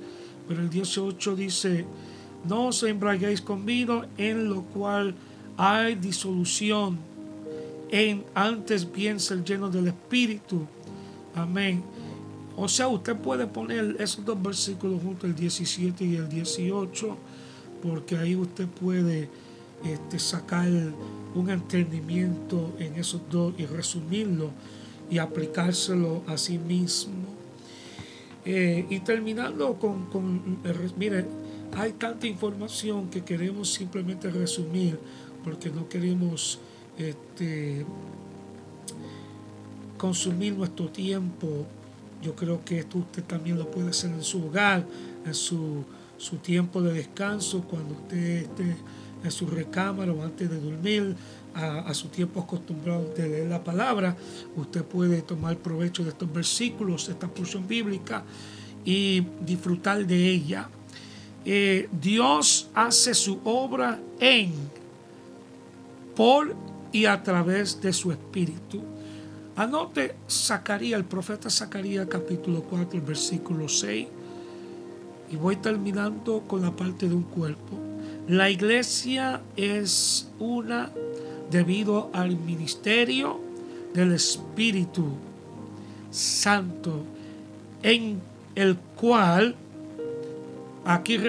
pero 0.49 0.62
el 0.62 0.71
18 0.71 1.37
dice, 1.37 1.85
no 2.49 2.69
os 2.69 2.83
embraguéis 2.83 3.43
con 3.43 3.66
vino, 3.66 4.07
en 4.16 4.49
lo 4.49 4.62
cual 4.62 5.14
hay 5.59 5.97
disolución 5.97 6.97
en 7.90 8.25
antes 8.35 8.90
bien 8.90 9.21
ser 9.21 9.45
lleno 9.45 9.69
del 9.69 9.88
Espíritu. 9.88 10.66
Amén. 11.35 11.83
O 12.57 12.66
sea, 12.66 12.88
usted 12.88 13.14
puede 13.14 13.47
poner 13.47 13.97
esos 13.99 14.25
dos 14.25 14.40
versículos 14.40 15.03
juntos, 15.03 15.25
el 15.25 15.37
17 15.37 16.03
y 16.03 16.16
el 16.16 16.31
18, 16.31 17.14
porque 17.83 18.16
ahí 18.16 18.35
usted 18.37 18.66
puede 18.66 19.29
este, 19.85 20.19
sacar 20.19 20.69
un 21.35 21.51
entendimiento 21.51 22.73
en 22.79 22.95
esos 22.97 23.21
dos 23.31 23.55
y 23.59 23.66
resumirlo 23.66 24.51
y 25.11 25.19
aplicárselo 25.19 26.23
a 26.27 26.37
sí 26.37 26.59
mismo. 26.59 27.14
Eh, 28.45 28.87
y 28.88 29.01
terminando 29.01 29.75
con, 29.75 30.07
con 30.07 30.59
mire, 30.97 31.27
hay 31.77 31.93
tanta 31.93 32.27
información 32.27 33.11
que 33.11 33.23
queremos 33.23 33.73
simplemente 33.73 34.31
resumir 34.31 34.99
porque 35.45 35.71
no 35.71 35.88
queremos 35.88 36.59
este, 36.99 37.85
consumir 39.97 40.55
nuestro 40.55 40.88
tiempo. 40.88 41.66
Yo 42.23 42.35
creo 42.35 42.64
que 42.64 42.81
esto 42.81 42.99
usted 42.99 43.23
también 43.25 43.59
lo 43.59 43.71
puede 43.71 43.90
hacer 43.90 44.11
en 44.11 44.23
su 44.23 44.47
hogar, 44.47 44.87
en 45.25 45.35
su, 45.35 45.85
tiempo 46.43 46.83
de 46.83 46.93
descanso, 46.93 47.62
cuando 47.62 47.95
usted 47.95 48.43
esté 48.43 48.77
en 49.23 49.31
su 49.31 49.47
recámara 49.47 50.13
o 50.13 50.23
antes 50.23 50.49
de 50.49 50.61
dormir, 50.61 51.17
a, 51.55 51.93
su 51.95 52.09
tiempo 52.09 52.41
acostumbrado 52.41 53.13
de 53.17 53.29
leer 53.29 53.49
la 53.49 53.63
palabra, 53.63 54.17
usted 54.57 54.85
puede 54.85 55.23
tomar 55.23 55.57
provecho 55.57 56.05
de 56.05 56.11
estos 56.11 56.33
versículos, 56.33 57.09
esta 57.09 57.29
porción 57.29 57.67
bíblica 57.67 58.23
y 58.85 59.27
disfrutar 59.45 60.07
de 60.07 60.29
ella. 60.29 60.69
Eh, 61.45 61.89
Dios 62.01 62.69
hace 62.75 63.15
su 63.15 63.41
obra 63.45 63.99
en, 64.21 64.53
por 66.15 66.55
y 66.93 67.07
a 67.07 67.23
través 67.23 67.81
de 67.81 67.93
su 67.93 68.13
espíritu. 68.13 68.83
Anote 69.57 70.15
Zacarías, 70.29 70.99
el 70.99 71.05
profeta 71.05 71.51
Zacarías 71.51 72.07
capítulo 72.09 72.63
4, 72.63 72.99
el 72.99 73.05
versículo 73.05 73.69
6. 73.69 74.07
Y 75.33 75.37
voy 75.37 75.57
terminando 75.57 76.43
con 76.47 76.63
la 76.63 76.75
parte 76.75 77.09
de 77.09 77.15
un 77.15 77.23
cuerpo. 77.23 77.89
La 78.31 78.49
iglesia 78.49 79.40
es 79.57 80.29
una 80.38 80.93
debido 81.51 82.11
al 82.12 82.37
ministerio 82.37 83.40
del 83.93 84.12
Espíritu. 84.12 85.09
Santo, 86.12 87.03
en 87.83 88.21
el 88.55 88.77
cual, 88.77 89.57
aquí 90.85 91.16
eh, 91.16 91.21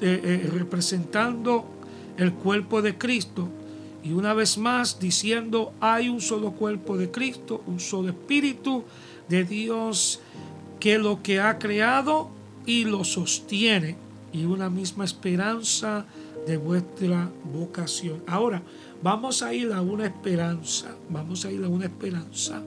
eh, 0.00 0.50
representando 0.52 1.64
el 2.16 2.32
cuerpo 2.32 2.82
de 2.82 2.98
Cristo, 2.98 3.48
y 4.02 4.10
una 4.10 4.34
vez 4.34 4.58
más 4.58 4.98
diciendo, 4.98 5.72
hay 5.78 6.08
un 6.08 6.20
solo 6.20 6.50
cuerpo 6.50 6.96
de 6.96 7.12
Cristo, 7.12 7.62
un 7.68 7.78
solo 7.78 8.08
espíritu 8.08 8.82
de 9.28 9.44
Dios 9.44 10.18
que 10.80 10.98
lo 10.98 11.22
que 11.22 11.38
ha 11.38 11.60
creado 11.60 12.30
y 12.66 12.84
lo 12.84 13.04
sostiene, 13.04 14.09
y 14.32 14.44
una 14.44 14.70
misma 14.70 15.04
esperanza 15.04 16.06
de 16.46 16.56
vuestra 16.56 17.30
vocación. 17.52 18.22
Ahora, 18.26 18.62
vamos 19.02 19.42
a 19.42 19.52
ir 19.52 19.72
a 19.72 19.80
una 19.80 20.06
esperanza, 20.06 20.94
vamos 21.08 21.44
a 21.44 21.50
ir 21.50 21.64
a 21.64 21.68
una 21.68 21.86
esperanza. 21.86 22.62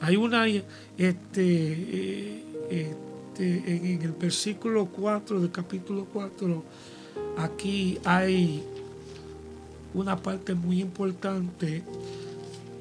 Hay 0.00 0.16
una, 0.16 0.46
este, 0.46 0.62
eh, 0.98 2.44
este 2.70 2.96
en 3.40 4.02
el 4.02 4.12
versículo 4.12 4.86
4 4.86 5.40
del 5.40 5.50
capítulo 5.50 6.06
4, 6.12 6.62
aquí 7.38 7.98
hay 8.04 8.62
una 9.94 10.16
parte 10.16 10.54
muy 10.54 10.80
importante. 10.80 11.82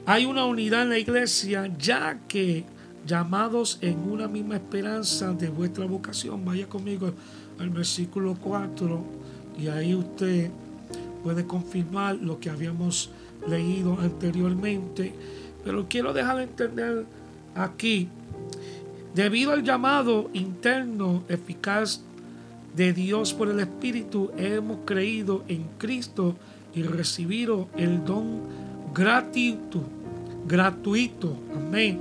Hay 0.06 0.26
una 0.26 0.46
unidad 0.46 0.84
en 0.84 0.90
la 0.90 1.00
iglesia 1.00 1.72
ya 1.78 2.20
que 2.28 2.66
llamados 3.06 3.78
en 3.82 4.00
una 4.00 4.28
misma 4.28 4.56
esperanza 4.56 5.34
de 5.34 5.50
vuestra 5.50 5.86
vocación. 5.86 6.44
Vaya 6.46 6.68
conmigo 6.68 7.14
al 7.60 7.70
versículo 7.70 8.38
4 8.42 9.04
y 9.60 9.68
ahí 9.68 9.94
usted 9.94 10.50
puede 11.24 11.46
confirmar 11.46 12.16
lo 12.16 12.40
que 12.40 12.50
habíamos 12.50 13.12
leído 13.48 13.98
anteriormente. 14.00 15.14
Pero 15.64 15.88
quiero 15.90 16.14
dejar 16.14 16.40
entender 16.40 17.06
aquí, 17.56 18.08
debido 19.14 19.52
al 19.52 19.64
llamado 19.64 20.30
interno 20.34 21.24
eficaz 21.28 22.02
de 22.76 22.94
Dios 22.94 23.34
por 23.34 23.50
el 23.50 23.60
Espíritu, 23.60 24.32
hemos 24.38 24.80
creído 24.86 25.44
en 25.48 25.66
Cristo 25.78 26.36
y 26.74 26.84
recibido 26.84 27.68
el 27.76 28.06
don 28.06 28.40
gratuito, 28.94 29.82
gratuito, 30.48 31.36
amén, 31.56 32.00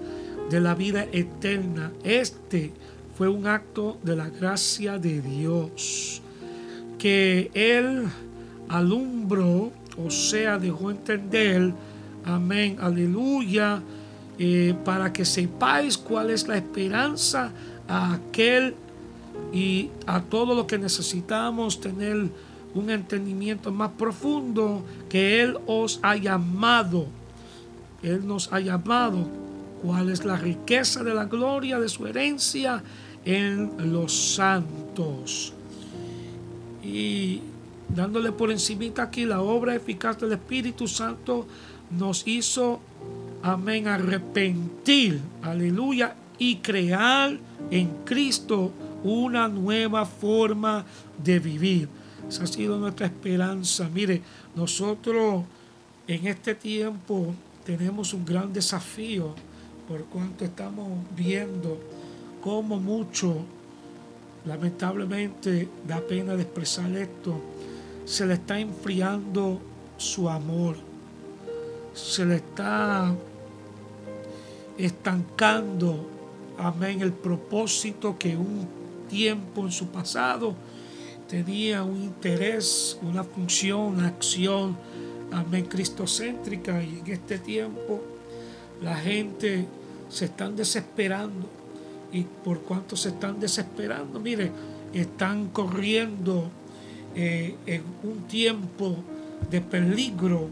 de 0.51 0.61
la 0.61 0.75
vida 0.75 1.07
eterna. 1.11 1.91
Este 2.05 2.73
fue 3.19 3.27
un 3.27 3.49
acto 3.49 3.99
de 4.05 4.15
la 4.15 4.29
gracia 4.29 4.97
de 4.97 5.21
Dios 5.21 6.23
que 7.01 7.51
Él 7.53 8.05
alumbró, 8.69 9.73
o 9.97 10.09
sea, 10.09 10.57
dejó 10.57 10.93
entender, 10.93 11.75
amén, 12.25 12.77
aleluya, 12.81 13.83
eh, 14.39 14.73
para 14.85 15.13
que 15.13 15.25
sepáis 15.25 15.99
cuál 15.99 16.31
es 16.31 16.47
la 16.47 16.59
esperanza 16.59 17.51
a 17.89 18.13
aquel 18.15 18.77
y 19.53 19.91
a 20.07 20.21
todo 20.21 20.55
lo 20.55 20.69
que 20.69 20.79
necesitamos 20.79 21.81
tener 21.81 22.29
un 22.73 22.89
entendimiento 22.89 23.73
más 23.73 23.91
profundo 23.99 24.85
que 25.09 25.43
Él 25.43 25.59
os 25.67 25.99
ha 26.05 26.15
llamado. 26.15 27.07
Él 28.01 28.25
nos 28.29 28.53
ha 28.53 28.61
llamado. 28.61 29.27
¿Cuál 29.83 30.09
es 30.09 30.25
la 30.25 30.37
riqueza 30.37 31.03
de 31.03 31.15
la 31.15 31.25
gloria 31.25 31.79
de 31.79 31.89
su 31.89 32.07
herencia 32.07 32.83
en 33.25 33.93
los 33.93 34.35
santos? 34.35 35.53
Y 36.83 37.41
dándole 37.89 38.33
por 38.33 38.51
encimita 38.51 39.05
aquí 39.05 39.25
la 39.25 39.41
obra 39.41 39.75
eficaz 39.75 40.19
del 40.19 40.33
Espíritu 40.33 40.87
Santo 40.89 41.47
nos 41.91 42.27
hizo, 42.27 42.81
amén, 43.43 43.89
arrepentir, 43.89 45.21
aleluya, 45.43 46.15
y 46.39 46.57
crear 46.57 47.37
en 47.71 47.89
Cristo 48.05 48.71
una 49.03 49.49
nueva 49.49 50.07
forma 50.07 50.85
de 51.23 51.39
vivir. 51.39 51.89
Esa 52.29 52.45
ha 52.45 52.47
sido 52.47 52.79
nuestra 52.79 53.07
esperanza. 53.07 53.89
Mire, 53.93 54.23
nosotros 54.55 55.45
en 56.07 56.27
este 56.27 56.55
tiempo 56.55 57.35
tenemos 57.65 58.15
un 58.15 58.25
gran 58.25 58.53
desafío 58.53 59.35
por 59.89 60.05
cuanto 60.05 60.45
estamos 60.45 60.89
viendo 61.17 61.79
cómo 62.43 62.79
mucho, 62.79 63.37
lamentablemente, 64.45 65.69
da 65.87 66.01
pena 66.01 66.35
de 66.35 66.43
expresar 66.43 66.91
esto, 66.97 67.41
se 68.05 68.27
le 68.27 68.35
está 68.35 68.59
enfriando 68.59 69.61
su 69.97 70.29
amor, 70.29 70.77
se 71.95 72.25
le 72.25 72.37
está 72.37 73.15
estancando, 74.79 76.07
amén, 76.59 77.03
el 77.03 77.13
propósito 77.13 78.17
que 78.19 78.37
un 78.37 78.67
tiempo 79.09 79.65
en 79.65 79.73
su 79.73 79.89
pasado 79.89 80.55
tenía 81.29 81.83
un 81.83 82.03
interés, 82.03 82.99
una 83.03 83.23
función, 83.25 83.81
una 83.81 84.09
acción, 84.09 84.77
amén, 85.33 85.67
cristocéntrica. 85.67 86.83
Y 86.83 87.01
en 87.05 87.13
este 87.13 87.39
tiempo 87.39 88.03
la 88.83 88.97
gente 88.97 89.67
se 90.09 90.27
están 90.27 90.57
desesperando. 90.57 91.58
Y 92.13 92.23
por 92.23 92.61
cuanto 92.61 92.97
se 92.97 93.11
están 93.11 93.39
desesperando, 93.39 94.19
mire, 94.19 94.51
están 94.93 95.49
corriendo 95.49 96.49
eh, 97.15 97.57
en 97.67 97.83
un 98.03 98.23
tiempo 98.23 98.97
de 99.51 99.61
peligro 99.61 100.49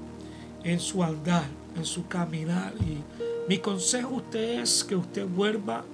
en 0.64 0.80
su 0.80 1.02
andar, 1.02 1.46
en 1.76 1.84
su 1.84 2.06
caminar. 2.06 2.74
Y 2.80 3.02
mi 3.48 3.58
consejo 3.58 4.14
a 4.14 4.16
usted 4.18 4.60
es 4.60 4.84
que 4.84 4.96
usted 4.96 5.26
vuelva 5.26 5.84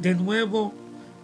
de 0.00 0.14
nuevo 0.14 0.72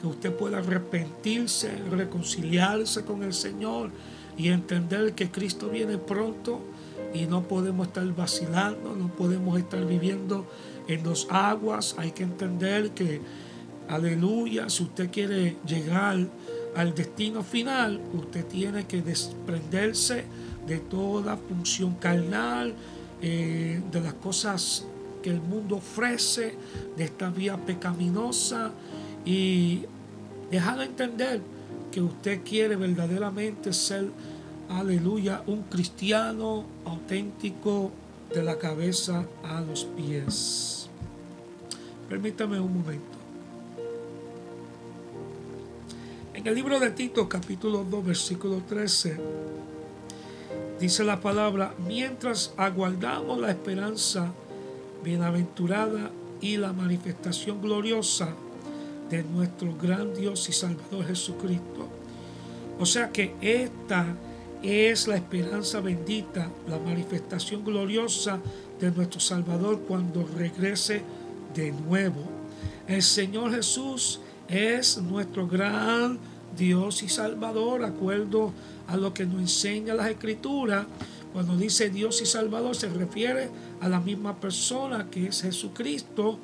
que 0.00 0.06
usted 0.06 0.32
pueda 0.32 0.58
arrepentirse, 0.58 1.70
reconciliarse 1.90 3.04
con 3.04 3.22
el 3.24 3.34
Señor 3.34 3.90
y 4.36 4.48
entender 4.48 5.14
que 5.14 5.30
Cristo 5.30 5.68
viene 5.68 5.98
pronto 5.98 6.60
y 7.12 7.26
no 7.26 7.42
podemos 7.42 7.88
estar 7.88 8.06
vacilando, 8.14 8.94
no 8.94 9.08
podemos 9.08 9.58
estar 9.58 9.84
viviendo 9.84 10.46
en 10.88 11.02
dos 11.02 11.28
aguas. 11.30 11.94
Hay 11.98 12.10
que 12.10 12.24
entender 12.24 12.90
que, 12.90 13.20
aleluya, 13.88 14.68
si 14.68 14.82
usted 14.82 15.10
quiere 15.10 15.56
llegar 15.66 16.26
al 16.74 16.94
destino 16.94 17.42
final, 17.42 18.00
usted 18.14 18.44
tiene 18.46 18.86
que 18.86 19.02
desprenderse 19.02 20.24
de 20.66 20.78
toda 20.78 21.36
función 21.36 21.94
carnal, 21.94 22.74
eh, 23.22 23.80
de 23.90 24.00
las 24.00 24.14
cosas 24.14 24.84
que 25.22 25.30
el 25.30 25.40
mundo 25.40 25.76
ofrece, 25.76 26.54
de 26.96 27.04
esta 27.04 27.30
vía 27.30 27.56
pecaminosa 27.56 28.70
y 29.24 29.82
dejar 30.50 30.80
entender 30.82 31.40
que 31.90 32.00
usted 32.00 32.42
quiere 32.44 32.76
verdaderamente 32.76 33.72
ser, 33.72 34.10
aleluya, 34.68 35.42
un 35.46 35.62
cristiano 35.62 36.64
auténtico 36.84 37.90
de 38.32 38.42
la 38.42 38.58
cabeza 38.58 39.26
a 39.42 39.60
los 39.62 39.84
pies. 39.84 40.77
Permítame 42.08 42.58
un 42.58 42.72
momento. 42.72 43.18
En 46.32 46.46
el 46.46 46.54
libro 46.54 46.80
de 46.80 46.90
Tito, 46.90 47.28
capítulo 47.28 47.84
2, 47.84 48.06
versículo 48.06 48.62
13, 48.66 49.18
dice 50.80 51.04
la 51.04 51.20
palabra, 51.20 51.74
mientras 51.86 52.54
aguardamos 52.56 53.38
la 53.38 53.50
esperanza 53.50 54.32
bienaventurada 55.04 56.10
y 56.40 56.56
la 56.56 56.72
manifestación 56.72 57.60
gloriosa 57.60 58.30
de 59.10 59.22
nuestro 59.24 59.76
gran 59.76 60.14
Dios 60.14 60.48
y 60.48 60.52
Salvador 60.52 61.06
Jesucristo. 61.06 61.88
O 62.78 62.86
sea 62.86 63.10
que 63.10 63.34
esta 63.42 64.06
es 64.62 65.08
la 65.08 65.16
esperanza 65.16 65.80
bendita, 65.80 66.48
la 66.68 66.78
manifestación 66.78 67.64
gloriosa 67.64 68.38
de 68.80 68.90
nuestro 68.92 69.20
Salvador 69.20 69.80
cuando 69.86 70.26
regrese 70.36 71.02
de 71.54 71.72
nuevo. 71.72 72.22
El 72.86 73.02
Señor 73.02 73.54
Jesús 73.54 74.20
es 74.48 74.98
nuestro 74.98 75.46
gran 75.46 76.18
Dios 76.56 77.02
y 77.02 77.08
Salvador, 77.08 77.84
acuerdo 77.84 78.52
a 78.86 78.96
lo 78.96 79.12
que 79.12 79.26
nos 79.26 79.40
enseña 79.40 79.94
las 79.94 80.08
Escrituras. 80.08 80.86
Cuando 81.32 81.56
dice 81.56 81.90
Dios 81.90 82.22
y 82.22 82.26
Salvador 82.26 82.74
se 82.74 82.88
refiere 82.88 83.50
a 83.80 83.88
la 83.88 84.00
misma 84.00 84.40
persona 84.40 85.08
que 85.10 85.26
es 85.26 85.42
Jesucristo, 85.42 86.38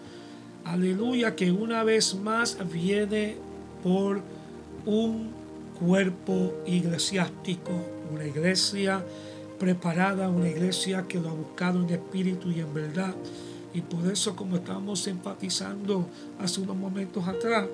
aleluya, 0.65 1.35
que 1.35 1.51
una 1.51 1.83
vez 1.83 2.15
más 2.15 2.59
viene 2.71 3.37
por 3.83 4.21
un 4.85 5.31
cuerpo 5.81 6.53
eclesiástico, 6.67 7.73
una 8.13 8.27
iglesia 8.27 9.05
preparada, 9.59 10.29
una 10.29 10.49
iglesia 10.49 11.07
que 11.09 11.19
lo 11.19 11.31
ha 11.31 11.35
buscado 11.35 11.83
en 11.83 11.91
espíritu 11.91 12.51
y 12.51 12.61
en 12.61 12.75
verdad. 12.75 13.15
Y 13.75 13.81
por 13.81 14.11
eso, 14.11 14.37
como 14.37 14.57
estábamos 14.57 15.07
enfatizando 15.09 16.09
hace 16.39 16.61
unos 16.61 16.77
momentos 16.77 17.27
atrás, 17.27 17.66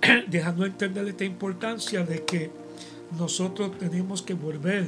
dejando 0.28 0.64
entender 0.64 1.06
esta 1.06 1.24
importancia 1.24 2.02
de 2.04 2.24
que 2.24 2.50
nosotros 3.18 3.78
tenemos 3.78 4.22
que 4.22 4.34
volver 4.34 4.86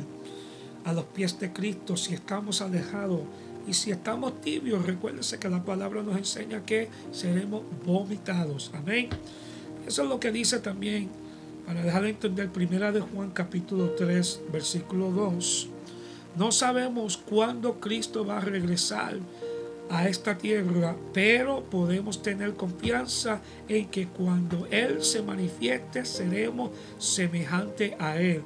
a 0.84 0.92
los 0.92 1.04
pies 1.04 1.38
de 1.38 1.52
Cristo 1.52 1.96
si 1.96 2.14
estamos 2.14 2.62
alejados 2.62 3.20
Y 3.68 3.74
si 3.74 3.90
estamos 3.90 4.40
tibios, 4.40 4.86
recuérdense 4.86 5.38
que 5.40 5.48
la 5.48 5.64
palabra 5.64 6.02
nos 6.02 6.16
enseña 6.16 6.64
que 6.64 6.88
seremos 7.10 7.62
vomitados. 7.84 8.70
Amén. 8.72 9.08
Eso 9.84 10.04
es 10.04 10.08
lo 10.08 10.20
que 10.20 10.30
dice 10.30 10.60
también, 10.60 11.08
para 11.66 11.82
dejar 11.82 12.04
de 12.04 12.10
entender, 12.10 12.48
primera 12.50 12.92
de 12.92 13.00
Juan 13.00 13.32
capítulo 13.32 13.90
3, 13.90 14.42
versículo 14.52 15.10
2. 15.10 15.70
No 16.36 16.52
sabemos 16.52 17.16
cuándo 17.16 17.80
Cristo 17.80 18.26
va 18.26 18.38
a 18.38 18.40
regresar 18.40 19.14
a 19.88 20.08
esta 20.08 20.36
tierra, 20.36 20.94
pero 21.14 21.62
podemos 21.62 22.20
tener 22.22 22.54
confianza 22.54 23.40
en 23.68 23.86
que 23.88 24.06
cuando 24.08 24.66
Él 24.70 25.02
se 25.02 25.22
manifieste 25.22 26.04
seremos 26.04 26.70
semejantes 26.98 27.94
a 27.98 28.20
Él, 28.20 28.42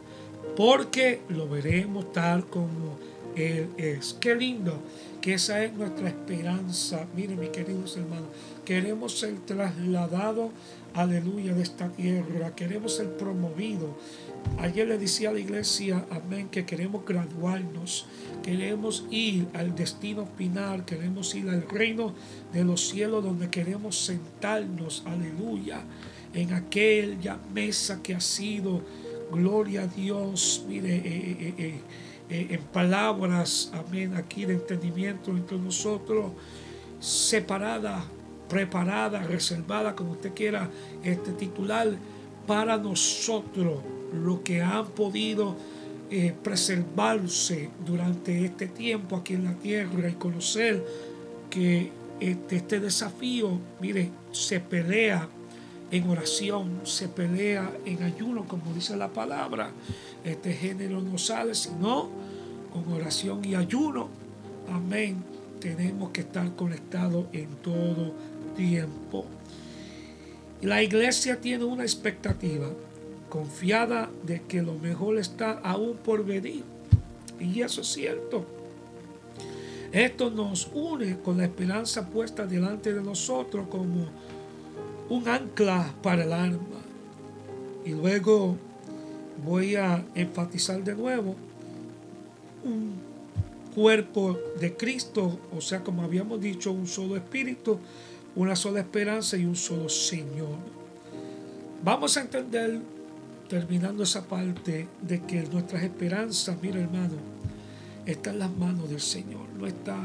porque 0.57 1.21
lo 1.29 1.49
veremos 1.49 2.13
tal 2.13 2.47
como 2.47 2.99
Él 3.37 3.69
es. 3.77 4.17
Qué 4.21 4.35
lindo 4.35 4.81
que 5.21 5.35
esa 5.35 5.63
es 5.65 5.73
nuestra 5.73 6.09
esperanza. 6.09 7.07
Miren, 7.15 7.39
mis 7.39 7.51
queridos 7.51 7.97
hermanos, 7.97 8.29
queremos 8.65 9.19
ser 9.19 9.39
trasladados, 9.47 10.51
aleluya, 10.95 11.55
de 11.55 11.63
esta 11.63 11.89
tierra, 11.89 12.55
queremos 12.55 12.97
ser 12.97 13.17
promovidos. 13.17 13.91
Ayer 14.59 14.89
le 14.89 14.99
decía 14.99 15.31
a 15.31 15.33
la 15.33 15.41
iglesia, 15.41 16.07
amén, 16.11 16.49
que 16.49 16.65
queremos 16.65 17.05
graduarnos 17.05 18.07
queremos 18.41 19.05
ir 19.11 19.47
al 19.55 19.75
destino 19.75 20.27
final, 20.37 20.85
queremos 20.85 21.35
ir 21.35 21.49
al 21.49 21.69
reino 21.69 22.15
de 22.53 22.65
los 22.65 22.89
cielos 22.89 23.23
donde 23.23 23.51
queremos 23.51 23.97
sentarnos, 23.97 25.03
aleluya, 25.07 25.83
en 26.33 26.53
aquella 26.53 27.39
mesa 27.53 28.03
que 28.03 28.15
ha 28.15 28.21
sido, 28.21 28.83
gloria 29.31 29.83
a 29.83 29.87
Dios, 29.87 30.65
mire, 30.69 30.97
eh, 30.97 31.03
eh, 31.05 31.55
eh, 31.59 31.81
en 32.31 32.63
palabras, 32.73 33.73
amén, 33.75 34.15
aquí 34.15 34.45
de 34.45 34.55
entendimiento 34.55 35.33
entre 35.33 35.59
nosotros, 35.59 36.33
separada, 37.01 38.05
preparada, 38.49 39.23
reservada, 39.23 39.97
como 39.97 40.13
usted 40.13 40.33
quiera 40.33 40.71
este 41.03 41.33
titular, 41.33 41.89
para 42.47 42.77
nosotros, 42.79 43.83
lo 44.13 44.43
que 44.43 44.63
han 44.63 44.87
podido 44.87 45.57
eh, 46.11 46.35
preservarse 46.43 47.71
durante 47.85 48.45
este 48.45 48.67
tiempo 48.67 49.17
aquí 49.17 49.35
en 49.35 49.45
la 49.45 49.55
tierra 49.55 50.09
y 50.09 50.15
conocer 50.15 50.85
que 51.49 51.91
este, 52.19 52.57
este 52.57 52.81
desafío, 52.81 53.59
mire, 53.81 54.11
se 54.33 54.61
pelea 54.61 55.29
en 55.91 56.09
oración, 56.09 56.81
se 56.85 57.09
pelea 57.09 57.71
en 57.85 58.03
ayuno, 58.03 58.47
como 58.47 58.73
dice 58.73 58.97
la 58.97 59.09
palabra. 59.09 59.71
Este 60.25 60.53
género 60.53 61.01
no 61.01 61.19
sale 61.19 61.55
sino 61.55 62.09
con 62.73 62.93
oración 62.93 63.45
y 63.45 63.55
ayuno. 63.55 64.09
Amén. 64.73 65.23
Tenemos 65.61 66.11
que 66.11 66.23
estar 66.23 66.55
conectados 66.55 67.27
en 67.33 67.49
todo 67.63 68.15
tiempo. 68.57 69.25
La 70.63 70.83
iglesia 70.83 71.41
tiene 71.41 71.65
una 71.65 71.83
expectativa 71.83 72.69
confiada 73.29 74.11
de 74.25 74.43
que 74.43 74.63
lo 74.63 74.75
mejor 74.75 75.19
está 75.19 75.53
aún 75.65 75.97
por 75.97 76.25
venir. 76.25 76.65
Y 77.39 77.63
eso 77.63 77.81
es 77.81 77.89
cierto. 77.89 78.45
Esto 79.93 80.31
nos 80.31 80.69
une 80.73 81.19
con 81.19 81.39
la 81.39 81.45
esperanza 81.45 82.07
puesta 82.07 82.47
delante 82.47 82.93
de 82.93 83.03
nosotros 83.03 83.67
como 83.69 84.07
un 85.11 85.29
ancla 85.29 85.93
para 86.03 86.25
el 86.25 86.33
alma. 86.33 86.81
Y 87.85 87.91
luego 87.91 88.57
voy 89.45 89.77
a 89.77 90.05
enfatizar 90.15 90.83
de 90.83 90.95
nuevo 90.95 91.35
un 92.65 92.95
cuerpo 93.75 94.39
de 94.59 94.77
Cristo, 94.77 95.39
o 95.57 95.61
sea, 95.61 95.83
como 95.83 96.03
habíamos 96.03 96.41
dicho, 96.41 96.73
un 96.73 96.87
solo 96.87 97.17
espíritu, 97.17 97.79
una 98.37 98.57
sola 98.57 98.81
esperanza 98.81 99.37
y 99.37 99.45
un 99.45 99.57
solo 99.57 99.89
Señor. 99.89 100.57
Vamos 101.83 102.17
a 102.17 102.23
entender 102.23 102.81
terminando 103.49 104.05
esa 104.05 104.27
parte 104.27 104.87
de 105.01 105.21
que 105.23 105.43
nuestras 105.43 105.83
esperanzas, 105.83 106.57
mira 106.63 106.81
hermano, 106.81 107.15
está 108.07 108.31
en 108.31 108.39
las 108.39 108.51
manos 108.57 108.89
del 108.89 109.01
Señor, 109.01 109.49
no 109.59 109.67
está 109.67 109.97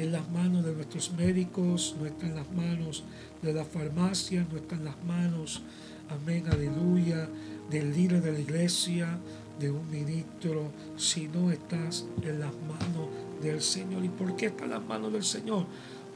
en 0.00 0.12
las 0.12 0.30
manos 0.30 0.64
de 0.64 0.72
nuestros 0.72 1.12
médicos, 1.12 1.94
no 2.00 2.06
está 2.06 2.26
en 2.26 2.34
las 2.34 2.50
manos 2.52 3.04
de 3.42 3.52
la 3.52 3.66
farmacia, 3.66 4.46
no 4.50 4.56
está 4.56 4.76
en 4.76 4.86
las 4.86 5.04
manos, 5.04 5.60
amén, 6.08 6.46
aleluya, 6.50 7.28
del 7.70 7.92
líder 7.92 8.22
de 8.22 8.32
la 8.32 8.38
iglesia, 8.38 9.18
de 9.58 9.70
un 9.70 9.90
ministro, 9.90 10.70
sino 10.96 11.50
estás 11.50 12.06
en 12.22 12.40
las 12.40 12.52
manos 12.52 13.08
del 13.42 13.60
Señor. 13.60 14.02
¿Y 14.02 14.08
por 14.08 14.36
qué 14.36 14.46
está 14.46 14.64
en 14.64 14.70
las 14.70 14.82
manos 14.82 15.12
del 15.12 15.22
Señor? 15.22 15.66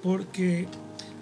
Porque 0.02 0.66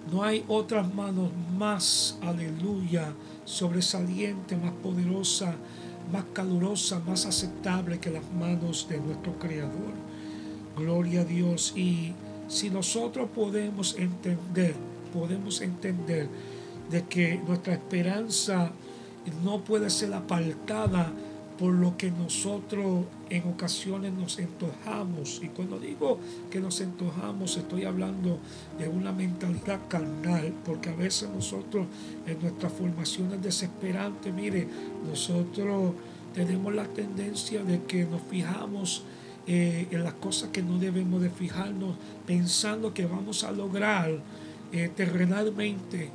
no 0.09 0.23
hay 0.23 0.45
otras 0.47 0.91
manos 0.93 1.31
más, 1.57 2.17
aleluya, 2.21 3.13
sobresaliente, 3.43 4.55
más 4.55 4.71
poderosa, 4.71 5.53
más 6.13 6.23
calurosa, 6.31 6.99
más 6.99 7.25
aceptable 7.25 7.99
que 7.99 8.09
las 8.09 8.31
manos 8.31 8.87
de 8.87 8.99
nuestro 8.99 9.37
Creador. 9.37 9.91
Gloria 10.77 11.21
a 11.21 11.25
Dios. 11.25 11.73
Y 11.75 12.13
si 12.53 12.69
nosotros 12.69 13.29
podemos 13.33 13.97
entender, 13.97 14.75
podemos 15.11 15.61
entender 15.61 16.29
de 16.89 17.03
que 17.03 17.37
nuestra 17.47 17.73
esperanza 17.73 18.71
no 19.43 19.63
puede 19.63 19.89
ser 19.89 20.13
apartada 20.13 21.11
por 21.57 21.73
lo 21.73 21.97
que 21.97 22.11
nosotros 22.11 23.05
en 23.29 23.47
ocasiones 23.47 24.13
nos 24.13 24.37
entojamos. 24.37 25.41
Y 25.43 25.47
cuando 25.47 25.79
digo 25.79 26.19
que 26.51 26.59
nos 26.59 26.79
entojamos, 26.81 27.57
estoy 27.57 27.85
hablando 27.85 28.39
de 28.77 28.87
una 28.87 29.11
mentalidad 29.11 29.79
carnal, 29.87 30.53
porque 30.65 30.89
a 30.89 30.95
veces 30.95 31.29
nosotros 31.29 31.87
en 32.27 32.39
nuestras 32.39 32.73
formaciones 32.73 33.41
desesperantes, 33.41 34.33
mire, 34.33 34.67
nosotros 35.07 35.93
tenemos 36.35 36.73
la 36.73 36.85
tendencia 36.85 37.63
de 37.63 37.81
que 37.83 38.05
nos 38.05 38.21
fijamos 38.23 39.03
eh, 39.45 39.87
en 39.91 40.03
las 40.03 40.13
cosas 40.13 40.49
que 40.49 40.61
no 40.61 40.77
debemos 40.77 41.21
de 41.21 41.29
fijarnos, 41.29 41.95
pensando 42.25 42.93
que 42.93 43.05
vamos 43.05 43.43
a 43.43 43.51
lograr 43.51 44.11
eh, 44.71 44.89
terrenalmente 44.95 46.09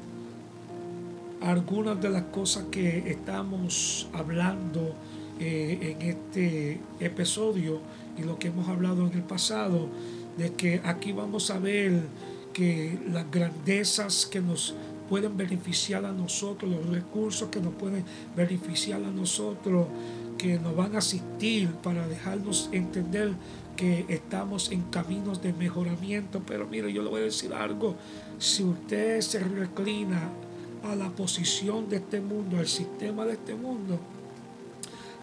algunas 1.42 2.00
de 2.00 2.10
las 2.10 2.24
cosas 2.24 2.64
que 2.70 3.10
estamos 3.10 4.08
hablando 4.12 4.94
eh, 5.38 5.96
en 6.00 6.08
este 6.08 6.80
episodio 7.00 7.80
y 8.18 8.22
lo 8.22 8.38
que 8.38 8.48
hemos 8.48 8.66
hablado 8.68 9.06
en 9.06 9.12
el 9.12 9.22
pasado, 9.22 9.88
de 10.36 10.52
que 10.54 10.80
aquí 10.84 11.12
vamos 11.12 11.50
a 11.50 11.58
ver 11.58 12.00
que 12.52 12.98
las 13.12 13.30
grandezas 13.30 14.26
que 14.26 14.40
nos 14.40 14.74
pueden 15.08 15.36
beneficiar 15.36 16.04
a 16.04 16.12
nosotros, 16.12 16.70
los 16.70 16.88
recursos 16.88 17.48
que 17.50 17.60
nos 17.60 17.74
pueden 17.74 18.04
beneficiar 18.34 19.02
a 19.04 19.10
nosotros, 19.10 19.86
que 20.38 20.58
nos 20.58 20.74
van 20.74 20.94
a 20.94 20.98
asistir 20.98 21.68
para 21.82 22.06
dejarnos 22.06 22.70
entender 22.72 23.32
que 23.76 24.06
estamos 24.08 24.70
en 24.72 24.82
caminos 24.82 25.42
de 25.42 25.52
mejoramiento. 25.52 26.40
Pero 26.46 26.66
mire, 26.66 26.92
yo 26.92 27.02
le 27.02 27.10
voy 27.10 27.20
a 27.20 27.24
decir 27.24 27.52
algo, 27.52 27.96
si 28.38 28.62
usted 28.62 29.20
se 29.20 29.40
reclina 29.40 30.30
a 30.84 30.94
la 30.94 31.10
posición 31.10 31.88
de 31.88 31.96
este 31.96 32.20
mundo, 32.20 32.58
al 32.58 32.68
sistema 32.68 33.24
de 33.26 33.32
este 33.32 33.54
mundo, 33.54 33.98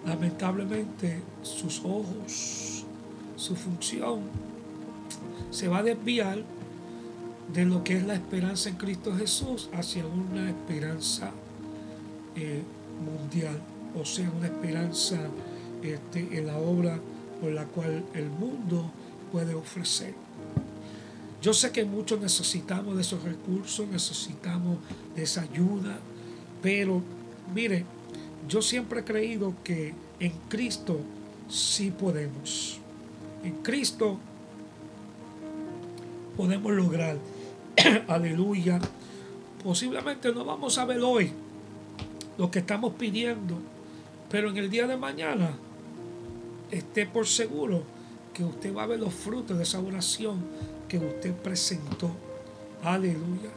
lamentablemente 0.06 1.22
sus 1.42 1.80
ojos, 1.80 2.86
su 3.36 3.56
función, 3.56 4.22
se 5.50 5.68
va 5.68 5.80
a 5.80 5.84
desviar 5.84 6.44
de 7.54 7.66
lo 7.66 7.84
que 7.84 7.98
es 7.98 8.06
la 8.06 8.16
esperanza 8.16 8.70
en 8.70 8.76
Cristo 8.76 9.16
Jesús 9.16 9.70
hacia 9.74 10.06
una 10.06 10.50
esperanza 10.50 11.32
eh, 12.36 12.64
mundial, 13.04 13.62
o 14.00 14.06
sea, 14.06 14.30
una 14.30 14.48
esperanza 14.48 15.20
este, 15.82 16.38
en 16.38 16.48
la 16.48 16.58
obra 16.58 17.00
por 17.42 17.52
la 17.52 17.66
cual 17.66 18.04
el 18.14 18.30
mundo 18.30 18.92
puede 19.32 19.54
ofrecer. 19.54 20.14
Yo 21.42 21.54
sé 21.54 21.72
que 21.72 21.86
muchos 21.86 22.20
necesitamos 22.20 22.96
de 22.96 23.02
esos 23.02 23.24
recursos, 23.24 23.88
necesitamos 23.88 24.78
de 25.16 25.24
esa 25.24 25.42
ayuda, 25.42 26.00
pero 26.62 27.02
mire, 27.54 27.86
yo 28.50 28.62
siempre 28.62 29.02
he 29.02 29.04
creído 29.04 29.54
que 29.64 29.94
en 30.20 30.32
Cristo 30.50 31.00
sí 31.48 31.92
podemos. 31.92 32.80
En 33.44 33.62
Cristo 33.62 34.18
podemos 36.36 36.72
lograr. 36.72 37.18
Aleluya. 38.08 38.80
Posiblemente 39.64 40.32
no 40.32 40.46
vamos 40.46 40.78
a 40.78 40.86
ver 40.86 41.02
hoy 41.02 41.32
lo 42.38 42.52
que 42.52 42.60
estamos 42.60 42.94
pidiendo, 42.96 43.58
pero 44.30 44.50
en 44.50 44.58
el 44.58 44.70
día 44.70 44.88
de 44.88 44.98
mañana 44.98 45.52
esté 46.72 47.06
por 47.06 47.28
seguro 47.28 47.84
que 48.34 48.44
usted 48.44 48.76
va 48.76 48.84
a 48.84 48.88
ver 48.88 49.00
los 49.00 49.14
frutos 49.14 49.58
de 49.58 49.64
esa 49.64 49.80
oración 49.80 50.44
que 50.88 50.98
usted 50.98 51.34
presentó. 51.34 52.12
Aleluya. 52.84 53.50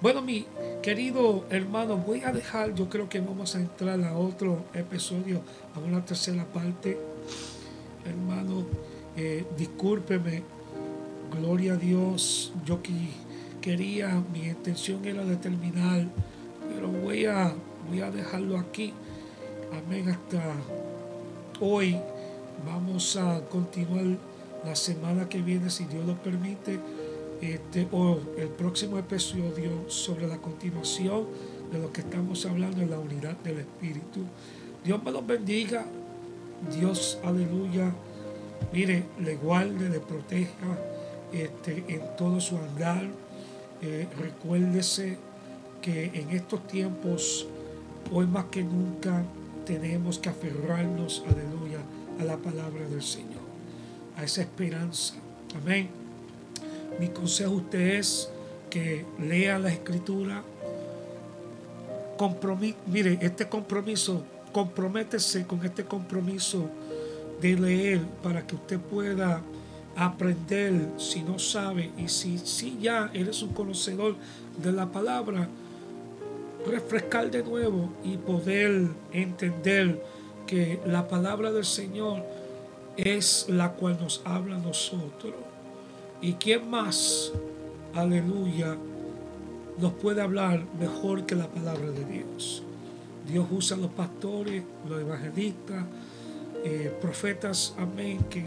Bueno, 0.00 0.20
mi 0.22 0.46
querido 0.82 1.46
hermano, 1.50 1.96
voy 1.96 2.22
a 2.22 2.32
dejar, 2.32 2.74
yo 2.74 2.88
creo 2.88 3.08
que 3.08 3.20
vamos 3.20 3.54
a 3.54 3.60
entrar 3.60 4.02
a 4.02 4.16
otro 4.16 4.64
episodio, 4.74 5.40
a 5.74 5.78
una 5.78 6.04
tercera 6.04 6.44
parte. 6.44 6.98
Hermano, 8.04 8.66
eh, 9.16 9.46
discúlpeme, 9.56 10.42
gloria 11.40 11.74
a 11.74 11.76
Dios. 11.76 12.52
Yo 12.66 12.80
quería, 13.60 14.22
mi 14.32 14.48
intención 14.48 15.04
era 15.04 15.24
de 15.24 15.36
terminar, 15.36 16.06
pero 16.74 16.88
voy 16.88 17.24
a, 17.26 17.54
voy 17.88 18.00
a 18.00 18.10
dejarlo 18.10 18.58
aquí. 18.58 18.92
Amén. 19.72 20.08
Hasta 20.08 20.42
hoy 21.60 21.96
vamos 22.66 23.16
a 23.16 23.40
continuar 23.50 24.04
la 24.64 24.76
semana 24.76 25.28
que 25.28 25.40
viene, 25.40 25.70
si 25.70 25.84
Dios 25.84 26.04
lo 26.06 26.14
permite, 26.14 26.78
este, 27.40 27.86
o 27.92 28.18
el 28.36 28.48
próximo 28.48 28.98
episodio 28.98 29.88
sobre 29.88 30.26
la 30.26 30.38
continuación 30.38 31.26
de 31.72 31.78
lo 31.78 31.92
que 31.92 32.00
estamos 32.02 32.44
hablando 32.46 32.82
en 32.82 32.90
la 32.90 32.98
unidad 32.98 33.36
del 33.38 33.58
Espíritu. 33.58 34.20
Dios 34.84 35.02
me 35.02 35.10
los 35.10 35.26
bendiga. 35.26 35.86
Dios, 36.78 37.18
aleluya. 37.24 37.92
Mire, 38.72 39.04
le 39.20 39.36
guarde, 39.36 39.88
le 39.88 40.00
proteja 40.00 40.78
este, 41.32 41.84
en 41.88 42.02
todo 42.16 42.40
su 42.40 42.56
andar. 42.56 43.04
Eh, 43.82 44.08
recuérdese 44.18 45.18
que 45.82 46.06
en 46.14 46.30
estos 46.30 46.66
tiempos, 46.66 47.46
hoy 48.10 48.26
más 48.26 48.46
que 48.46 48.62
nunca, 48.62 49.22
tenemos 49.64 50.18
que 50.18 50.28
aferrarnos, 50.28 51.22
aleluya, 51.26 51.80
a 52.20 52.24
la 52.24 52.36
palabra 52.36 52.86
del 52.88 53.02
Señor, 53.02 53.42
a 54.16 54.24
esa 54.24 54.42
esperanza. 54.42 55.14
Amén. 55.60 55.88
Mi 57.00 57.08
consejo 57.08 57.52
a 57.52 57.56
usted 57.56 57.98
es 57.98 58.28
que 58.70 59.04
lea 59.18 59.58
la 59.58 59.70
escritura. 59.70 60.42
mire, 62.86 63.18
este 63.20 63.48
compromiso, 63.48 64.24
comprométese 64.52 65.46
con 65.46 65.64
este 65.64 65.84
compromiso 65.84 66.68
de 67.40 67.56
leer 67.56 68.00
para 68.22 68.46
que 68.46 68.54
usted 68.54 68.78
pueda 68.78 69.42
aprender 69.96 70.90
si 70.98 71.22
no 71.22 71.38
sabe 71.38 71.90
y 71.96 72.08
si, 72.08 72.38
si 72.38 72.78
ya 72.80 73.10
eres 73.12 73.42
un 73.42 73.52
conocedor 73.52 74.16
de 74.62 74.72
la 74.72 74.86
palabra, 74.86 75.48
refrescar 76.66 77.30
de 77.30 77.42
nuevo 77.42 77.90
y 78.02 78.16
poder 78.16 78.88
entender 79.12 80.02
que 80.46 80.80
la 80.86 81.08
palabra 81.08 81.52
del 81.52 81.64
Señor 81.64 82.22
es 82.96 83.46
la 83.48 83.72
cual 83.72 83.98
nos 84.00 84.22
habla 84.24 84.56
a 84.56 84.58
nosotros. 84.58 85.34
¿Y 86.20 86.34
quién 86.34 86.68
más, 86.68 87.32
aleluya, 87.94 88.76
nos 89.78 89.92
puede 89.94 90.22
hablar 90.22 90.64
mejor 90.78 91.26
que 91.26 91.34
la 91.34 91.48
palabra 91.48 91.90
de 91.90 92.04
Dios? 92.04 92.62
Dios 93.26 93.46
usa 93.50 93.76
a 93.76 93.80
los 93.80 93.90
pastores, 93.90 94.62
los 94.88 95.00
evangelistas, 95.00 95.84
eh, 96.64 96.96
profetas, 97.00 97.74
amén, 97.78 98.18
que 98.30 98.44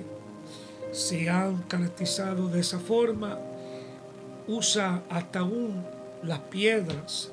se 0.91 1.29
han 1.29 1.63
caracterizado 1.63 2.47
de 2.47 2.59
esa 2.59 2.79
forma. 2.79 3.37
Usa 4.47 5.03
hasta 5.09 5.39
aún 5.39 5.83
las 6.23 6.39
piedras 6.39 7.31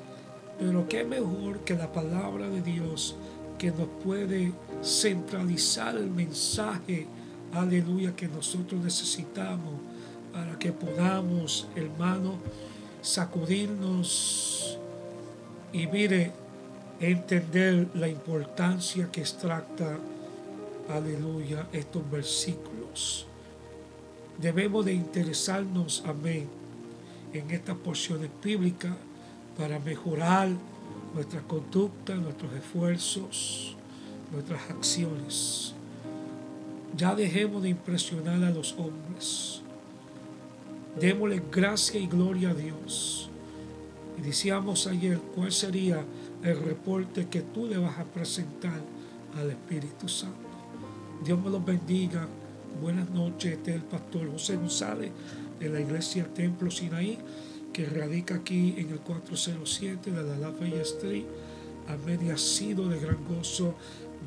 pero 0.59 0.89
qué 0.89 1.05
mejor 1.05 1.61
que 1.61 1.75
la 1.75 1.93
palabra 1.93 2.49
de 2.49 2.63
Dios 2.63 3.17
que 3.59 3.71
nos 3.71 3.89
puede 4.03 4.53
centralizar 4.83 5.97
el 5.97 6.11
mensaje, 6.11 7.07
aleluya, 7.53 8.15
que 8.15 8.29
nosotros 8.29 8.83
necesitamos 8.83 9.75
para 10.33 10.59
que 10.59 10.73
podamos, 10.73 11.69
hermano, 11.77 12.35
sacudirnos 13.03 14.79
y 15.73 15.87
mire, 15.87 16.33
entender 17.01 17.89
la 17.95 18.09
importancia 18.09 19.11
que 19.11 19.21
extracta, 19.21 19.99
aleluya, 20.89 21.67
estos 21.73 22.09
versículos. 22.11 23.27
Debemos 24.39 24.85
de 24.85 24.95
interesarnos, 24.95 26.03
amén, 26.07 26.49
en 27.33 27.51
estas 27.51 27.77
porciones 27.77 28.31
bíblicas 28.43 28.93
para 29.57 29.79
mejorar 29.79 30.49
nuestra 31.15 31.41
conducta, 31.43 32.15
nuestros 32.17 32.53
esfuerzos, 32.55 33.77
nuestras 34.33 34.71
acciones. 34.71 35.75
Ya 36.97 37.15
dejemos 37.15 37.63
de 37.63 37.71
impresionar 37.71 38.43
a 38.43 38.51
los 38.51 38.73
hombres. 38.79 39.63
Démosle 41.01 41.43
gracia 41.51 42.01
y 42.01 42.07
gloria 42.07 42.51
a 42.51 42.55
Dios. 42.55 43.29
Y 44.19 44.23
decíamos 44.23 44.87
ayer 44.87 45.19
cuál 45.35 45.53
sería 45.53 46.05
el 46.43 46.61
reporte 46.61 47.27
que 47.29 47.43
tú 47.43 47.67
le 47.67 47.79
vas 47.79 47.99
a 47.99 48.05
presentar 48.05 48.81
al 49.37 49.51
Espíritu 49.51 50.09
Santo. 50.09 50.39
Dios 51.25 51.41
me 51.43 51.51
los 51.51 51.65
bendiga. 51.65 52.29
Buenas 52.81 53.09
noches. 53.11 53.53
Este 53.53 53.71
es 53.71 53.77
el 53.77 53.85
pastor 53.85 54.31
José 54.31 54.57
González 54.57 55.11
de 55.59 55.69
la 55.69 55.81
iglesia 55.81 56.27
Templo 56.33 56.71
Sinaí 56.71 57.19
que 57.75 57.85
radica 57.87 58.37
aquí 58.37 58.77
en 58.79 58.91
el 58.91 59.01
407 59.01 60.13
de 60.13 60.23
la 60.23 60.39
Lafayette 60.39 60.83
Street. 60.83 61.25
A 61.89 61.97
mí 61.97 62.31
ha 62.31 62.39
sido 62.39 62.89
de 62.89 63.01
gran 63.01 63.19
gozo 63.27 63.75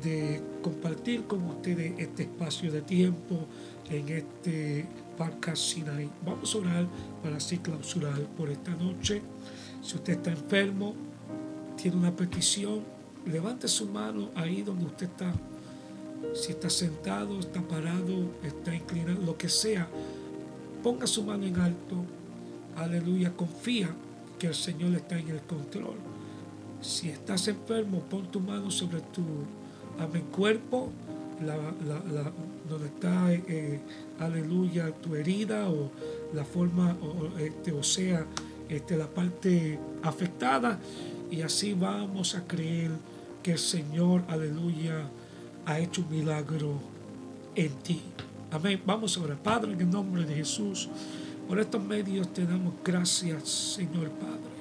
de 0.04 0.42
compartir 0.62 1.24
con 1.24 1.42
ustedes 1.44 1.94
este 1.98 2.24
espacio 2.24 2.70
de 2.70 2.82
tiempo 2.82 3.46
en 3.90 4.08
este 4.10 4.86
podcast 5.16 5.62
Sinai. 5.62 6.10
Vamos 6.26 6.54
a 6.54 6.58
orar 6.58 6.86
para 7.22 7.38
así 7.38 7.56
clausurar 7.56 8.20
por 8.36 8.50
esta 8.50 8.72
noche. 8.72 9.22
Si 9.82 9.96
usted 9.96 10.12
está 10.12 10.30
enfermo, 10.30 10.94
tiene 11.80 11.96
una 11.96 12.14
petición, 12.14 12.84
levante 13.24 13.66
su 13.66 13.86
mano 13.86 14.28
ahí 14.34 14.60
donde 14.60 14.84
usted 14.84 15.06
está. 15.06 15.32
Si 16.34 16.52
está 16.52 16.68
sentado, 16.68 17.40
está 17.40 17.62
parado, 17.62 18.30
está 18.42 18.74
inclinado, 18.74 19.22
lo 19.22 19.38
que 19.38 19.48
sea, 19.48 19.88
ponga 20.82 21.06
su 21.06 21.22
mano 21.24 21.46
en 21.46 21.56
alto 21.56 22.04
aleluya, 22.78 23.32
confía 23.36 23.88
que 24.38 24.48
el 24.48 24.54
Señor 24.54 24.94
está 24.94 25.18
en 25.18 25.28
el 25.28 25.40
control. 25.42 25.96
Si 26.80 27.08
estás 27.08 27.48
enfermo, 27.48 28.02
pon 28.08 28.30
tu 28.30 28.40
mano 28.40 28.70
sobre 28.70 29.00
tu 29.00 29.22
amén, 29.98 30.24
cuerpo, 30.30 30.90
la, 31.44 31.56
donde 32.68 32.86
está, 32.86 33.32
eh, 33.32 33.80
aleluya, 34.18 34.92
tu 34.92 35.14
herida 35.14 35.68
o 35.68 35.90
la 36.34 36.44
forma, 36.44 36.96
o, 37.02 37.38
este, 37.38 37.82
sea, 37.82 38.24
este, 38.68 38.96
la 38.96 39.06
parte 39.06 39.78
afectada. 40.02 40.78
Y 41.30 41.42
así 41.42 41.74
vamos 41.74 42.34
a 42.34 42.46
creer 42.46 42.90
que 43.42 43.52
el 43.52 43.58
Señor, 43.58 44.22
aleluya, 44.28 45.08
ha 45.66 45.78
hecho 45.78 46.02
un 46.02 46.10
milagro 46.10 46.80
en 47.54 47.72
ti. 47.82 48.00
Amén. 48.50 48.80
Vamos 48.86 49.18
ahora, 49.18 49.36
Padre, 49.36 49.72
en 49.72 49.80
el 49.80 49.90
nombre 49.90 50.24
de 50.24 50.34
Jesús. 50.34 50.88
Por 51.48 51.58
estos 51.58 51.82
medios 51.82 52.28
te 52.34 52.44
damos 52.44 52.74
gracias, 52.84 53.48
Señor 53.48 54.10
Padre. 54.10 54.58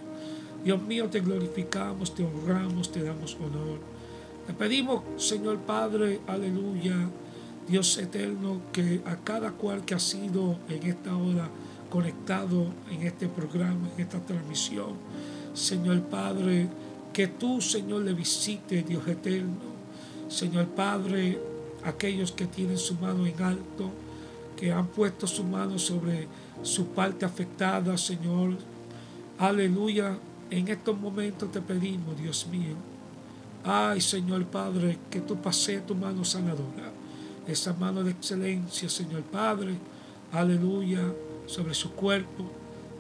Dios 0.64 0.82
mío, 0.82 1.10
te 1.10 1.20
glorificamos, 1.20 2.16
te 2.16 2.24
honramos, 2.24 2.90
te 2.94 3.04
damos 3.04 3.36
honor. 3.36 3.80
Te 4.48 4.54
pedimos, 4.54 5.04
Señor 5.18 5.58
Padre, 5.58 6.22
aleluya, 6.28 6.96
Dios 7.68 7.98
eterno, 7.98 8.62
que 8.72 9.02
a 9.06 9.18
cada 9.18 9.52
cual 9.52 9.84
que 9.84 9.96
ha 9.96 10.00
sido 10.00 10.60
en 10.70 10.84
esta 10.84 11.18
hora 11.18 11.50
conectado 11.90 12.68
en 12.90 13.02
este 13.02 13.28
programa, 13.28 13.90
en 13.94 14.04
esta 14.04 14.20
transmisión, 14.26 14.94
Señor 15.54 16.04
Padre, 16.04 16.70
que 17.12 17.28
tú, 17.28 17.60
Señor, 17.60 18.04
le 18.04 18.14
visite, 18.14 18.84
Dios 18.84 19.06
eterno. 19.10 19.76
Señor 20.30 20.68
Padre, 20.68 21.38
aquellos 21.84 22.32
que 22.32 22.46
tienen 22.46 22.78
su 22.78 22.96
mano 22.96 23.26
en 23.26 23.42
alto, 23.44 23.92
que 24.56 24.72
han 24.72 24.88
puesto 24.88 25.28
su 25.28 25.44
mano 25.44 25.78
sobre 25.78 26.28
su 26.64 26.88
parte 26.88 27.26
afectada, 27.26 27.98
Señor. 27.98 28.58
Aleluya. 29.38 30.18
En 30.50 30.68
estos 30.68 30.98
momentos 30.98 31.52
te 31.52 31.62
pedimos, 31.62 32.18
Dios 32.20 32.48
mío. 32.48 32.76
Ay, 33.64 34.00
Señor 34.00 34.46
Padre, 34.46 34.98
que 35.10 35.20
tú 35.20 35.36
pases 35.36 35.86
tu 35.86 35.94
mano 35.94 36.24
sanadora. 36.24 36.92
Esa 37.48 37.74
mano 37.74 38.04
de 38.04 38.12
excelencia, 38.12 38.90
Señor 38.90 39.24
Padre. 39.24 39.76
Aleluya. 40.32 41.02
Sobre 41.46 41.74
su 41.74 41.92
cuerpo. 41.92 42.50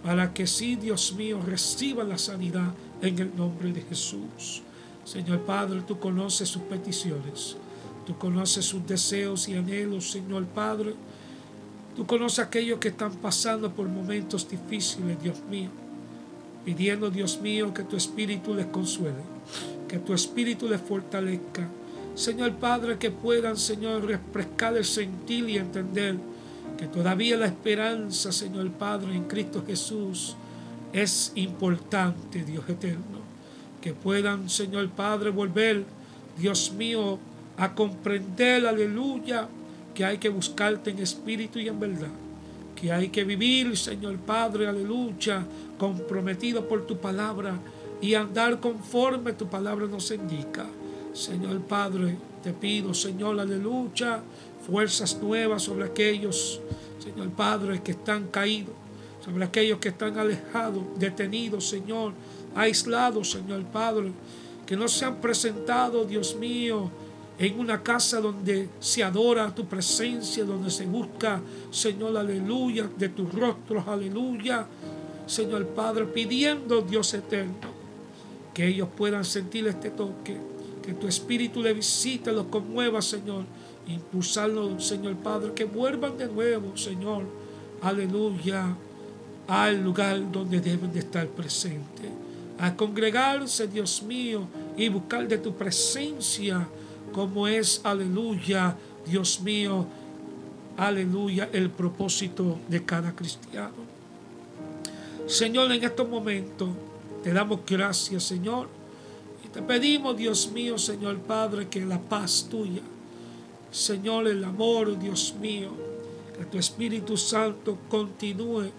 Para 0.03 0.33
que 0.33 0.47
sí, 0.47 0.75
Dios 0.75 1.13
mío, 1.13 1.41
reciba 1.45 2.03
la 2.03 2.17
sanidad 2.17 2.73
en 3.01 3.19
el 3.19 3.35
nombre 3.35 3.71
de 3.71 3.81
Jesús. 3.81 4.61
Señor 5.03 5.41
Padre, 5.41 5.81
tú 5.87 5.99
conoces 5.99 6.49
sus 6.49 6.61
peticiones. 6.63 7.57
Tú 8.05 8.17
conoces 8.17 8.65
sus 8.65 8.85
deseos 8.85 9.47
y 9.49 9.55
anhelos, 9.55 10.11
Señor 10.11 10.45
Padre. 10.45 10.95
Tú 11.97 12.05
conoces 12.05 12.37
a 12.37 12.43
aquellos 12.43 12.77
que 12.77 12.89
están 12.89 13.11
pasando 13.15 13.71
por 13.71 13.87
momentos 13.87 14.47
difíciles, 14.47 15.19
Dios 15.19 15.41
mío. 15.49 15.71
Pidiendo, 16.63 17.09
Dios 17.09 17.41
mío, 17.41 17.73
que 17.73 17.81
tu 17.81 17.95
espíritu 17.95 18.53
les 18.53 18.67
consuele, 18.67 19.23
que 19.87 19.97
tu 19.97 20.13
espíritu 20.13 20.67
les 20.69 20.79
fortalezca. 20.79 21.67
Señor 22.13 22.53
Padre, 22.57 22.99
que 22.99 23.09
puedan, 23.09 23.57
Señor, 23.57 24.05
refrescar 24.05 24.77
el 24.77 24.85
sentir 24.85 25.49
y 25.49 25.57
entender 25.57 26.17
que 26.77 26.85
todavía 26.85 27.35
la 27.35 27.47
esperanza, 27.47 28.31
Señor 28.31 28.69
Padre, 28.73 29.15
en 29.15 29.23
Cristo 29.23 29.63
Jesús 29.65 30.35
es 30.93 31.31
importante, 31.33 32.43
Dios 32.43 32.69
eterno. 32.69 33.25
Que 33.81 33.93
puedan, 33.93 34.51
Señor 34.51 34.87
Padre, 34.89 35.31
volver, 35.31 35.83
Dios 36.37 36.71
mío, 36.73 37.17
a 37.57 37.73
comprender, 37.73 38.67
aleluya, 38.67 39.47
que 39.97 40.05
hay 40.05 40.19
que 40.19 40.29
buscarte 40.29 40.91
en 40.91 40.99
espíritu 40.99 41.57
y 41.57 41.67
en 41.67 41.79
verdad. 41.79 42.11
que 42.75 42.91
hay 42.91 43.09
que 43.09 43.23
vivir, 43.23 43.75
Señor 43.75 44.17
Padre, 44.17 44.67
aleluya, 44.67 45.43
comprometido 45.79 46.67
por 46.67 46.85
tu 46.85 46.97
palabra 46.97 47.57
y 47.99 48.13
andar 48.13 48.59
conforme 48.59 49.33
tu 49.33 49.47
palabra 49.47 49.87
nos 49.87 50.11
indica. 50.11 50.67
Señor 51.13 51.61
Padre, 51.61 52.15
te 52.43 52.53
pido, 52.53 52.93
Señor, 52.93 53.39
aleluya, 53.39 54.21
fuerzas 54.67 55.17
nuevas 55.19 55.63
sobre 55.63 55.85
aquellos, 55.85 56.61
Señor 57.03 57.31
Padre, 57.31 57.81
que 57.81 57.93
están 57.93 58.27
caídos, 58.27 58.75
sobre 59.25 59.45
aquellos 59.45 59.79
que 59.79 59.89
están 59.89 60.19
alejados, 60.19 60.83
detenidos, 60.99 61.67
Señor, 61.67 62.13
aislados, 62.53 63.31
Señor 63.31 63.63
Padre, 63.63 64.11
que 64.67 64.77
no 64.77 64.87
se 64.87 65.05
han 65.05 65.15
presentado, 65.15 66.05
Dios 66.05 66.35
mío, 66.35 66.91
en 67.39 67.59
una 67.59 67.83
casa 67.83 68.19
donde 68.19 68.69
se 68.79 69.03
adora 69.03 69.53
tu 69.53 69.65
presencia, 69.65 70.43
donde 70.43 70.71
se 70.71 70.85
busca, 70.85 71.41
Señor, 71.69 72.17
aleluya, 72.17 72.89
de 72.97 73.09
tus 73.09 73.31
rostros, 73.31 73.87
aleluya, 73.87 74.65
Señor 75.27 75.67
Padre, 75.67 76.05
pidiendo, 76.05 76.81
Dios 76.81 77.13
eterno, 77.13 77.53
que 78.53 78.67
ellos 78.67 78.89
puedan 78.95 79.23
sentir 79.23 79.67
este 79.67 79.91
toque, 79.91 80.37
que 80.81 80.93
tu 80.93 81.07
espíritu 81.07 81.61
le 81.61 81.73
visite, 81.73 82.31
los 82.31 82.47
conmueva, 82.47 83.01
Señor, 83.01 83.43
impulsarlo, 83.87 84.79
Señor 84.79 85.15
Padre, 85.17 85.51
que 85.53 85.65
vuelvan 85.65 86.17
de 86.17 86.27
nuevo, 86.27 86.75
Señor, 86.75 87.23
aleluya, 87.81 88.75
al 89.47 89.83
lugar 89.83 90.31
donde 90.31 90.59
deben 90.59 90.91
de 90.91 90.99
estar 90.99 91.27
presentes, 91.27 92.09
a 92.57 92.75
congregarse, 92.75 93.67
Dios 93.67 94.01
mío, 94.01 94.47
y 94.75 94.89
buscar 94.89 95.27
de 95.27 95.37
tu 95.37 95.53
presencia, 95.53 96.67
como 97.11 97.47
es, 97.47 97.81
aleluya, 97.83 98.75
Dios 99.05 99.41
mío, 99.41 99.85
aleluya, 100.77 101.49
el 101.51 101.69
propósito 101.69 102.59
de 102.67 102.83
cada 102.83 103.15
cristiano. 103.15 103.87
Señor, 105.25 105.71
en 105.71 105.83
estos 105.83 106.07
momentos 106.07 106.69
te 107.23 107.33
damos 107.33 107.61
gracias, 107.65 108.23
Señor, 108.23 108.69
y 109.43 109.47
te 109.49 109.61
pedimos, 109.61 110.15
Dios 110.15 110.51
mío, 110.51 110.77
Señor 110.77 111.17
Padre, 111.19 111.67
que 111.67 111.85
la 111.85 111.99
paz 111.99 112.47
tuya, 112.49 112.81
Señor, 113.71 114.27
el 114.27 114.43
amor, 114.43 114.97
Dios 114.99 115.33
mío, 115.41 115.71
que 116.37 116.45
tu 116.45 116.57
Espíritu 116.57 117.17
Santo 117.17 117.77
continúe, 117.89 118.69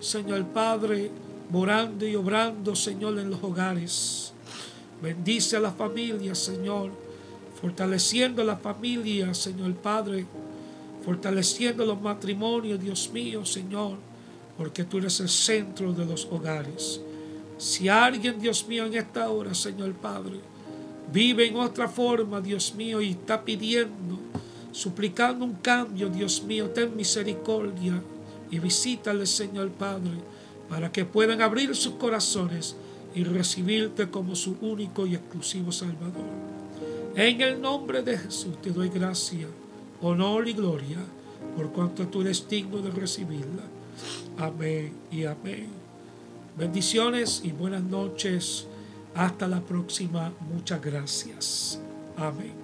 Señor 0.00 0.44
Padre, 0.46 1.10
morando 1.50 2.06
y 2.06 2.14
obrando, 2.14 2.76
Señor, 2.76 3.18
en 3.18 3.30
los 3.30 3.42
hogares. 3.42 4.32
Bendice 5.02 5.56
a 5.56 5.60
la 5.60 5.72
familia, 5.72 6.34
Señor 6.34 7.07
fortaleciendo 7.60 8.44
la 8.44 8.56
familia, 8.56 9.34
Señor 9.34 9.74
Padre, 9.74 10.26
fortaleciendo 11.04 11.84
los 11.84 12.00
matrimonios, 12.00 12.80
Dios 12.80 13.10
mío, 13.12 13.44
Señor, 13.44 13.96
porque 14.56 14.84
tú 14.84 14.98
eres 14.98 15.18
el 15.20 15.28
centro 15.28 15.92
de 15.92 16.06
los 16.06 16.26
hogares. 16.30 17.00
Si 17.56 17.88
alguien, 17.88 18.38
Dios 18.38 18.66
mío, 18.68 18.86
en 18.86 18.94
esta 18.94 19.28
hora, 19.30 19.54
Señor 19.54 19.92
Padre, 19.94 20.38
vive 21.12 21.48
en 21.48 21.56
otra 21.56 21.88
forma, 21.88 22.40
Dios 22.40 22.74
mío, 22.74 23.00
y 23.00 23.10
está 23.10 23.44
pidiendo, 23.44 24.18
suplicando 24.70 25.44
un 25.44 25.54
cambio, 25.54 26.08
Dios 26.08 26.44
mío, 26.44 26.70
ten 26.70 26.94
misericordia 26.96 28.00
y 28.50 28.58
visítale, 28.60 29.26
Señor 29.26 29.70
Padre, 29.70 30.12
para 30.68 30.92
que 30.92 31.04
puedan 31.04 31.42
abrir 31.42 31.74
sus 31.74 31.94
corazones 31.94 32.76
y 33.14 33.24
recibirte 33.24 34.10
como 34.10 34.36
su 34.36 34.56
único 34.60 35.06
y 35.06 35.14
exclusivo 35.16 35.72
Salvador. 35.72 36.57
En 37.18 37.40
el 37.40 37.60
nombre 37.60 38.00
de 38.00 38.16
Jesús 38.16 38.62
te 38.62 38.70
doy 38.70 38.90
gracia, 38.90 39.48
honor 40.00 40.46
y 40.46 40.52
gloria, 40.52 40.98
por 41.56 41.72
cuanto 41.72 42.06
tú 42.06 42.20
eres 42.20 42.48
digno 42.48 42.78
de 42.78 42.92
recibirla. 42.92 43.64
Amén 44.38 44.92
y 45.10 45.24
amén. 45.24 45.66
Bendiciones 46.56 47.40
y 47.42 47.50
buenas 47.50 47.82
noches. 47.82 48.68
Hasta 49.16 49.48
la 49.48 49.60
próxima. 49.60 50.32
Muchas 50.54 50.80
gracias. 50.80 51.80
Amén. 52.16 52.57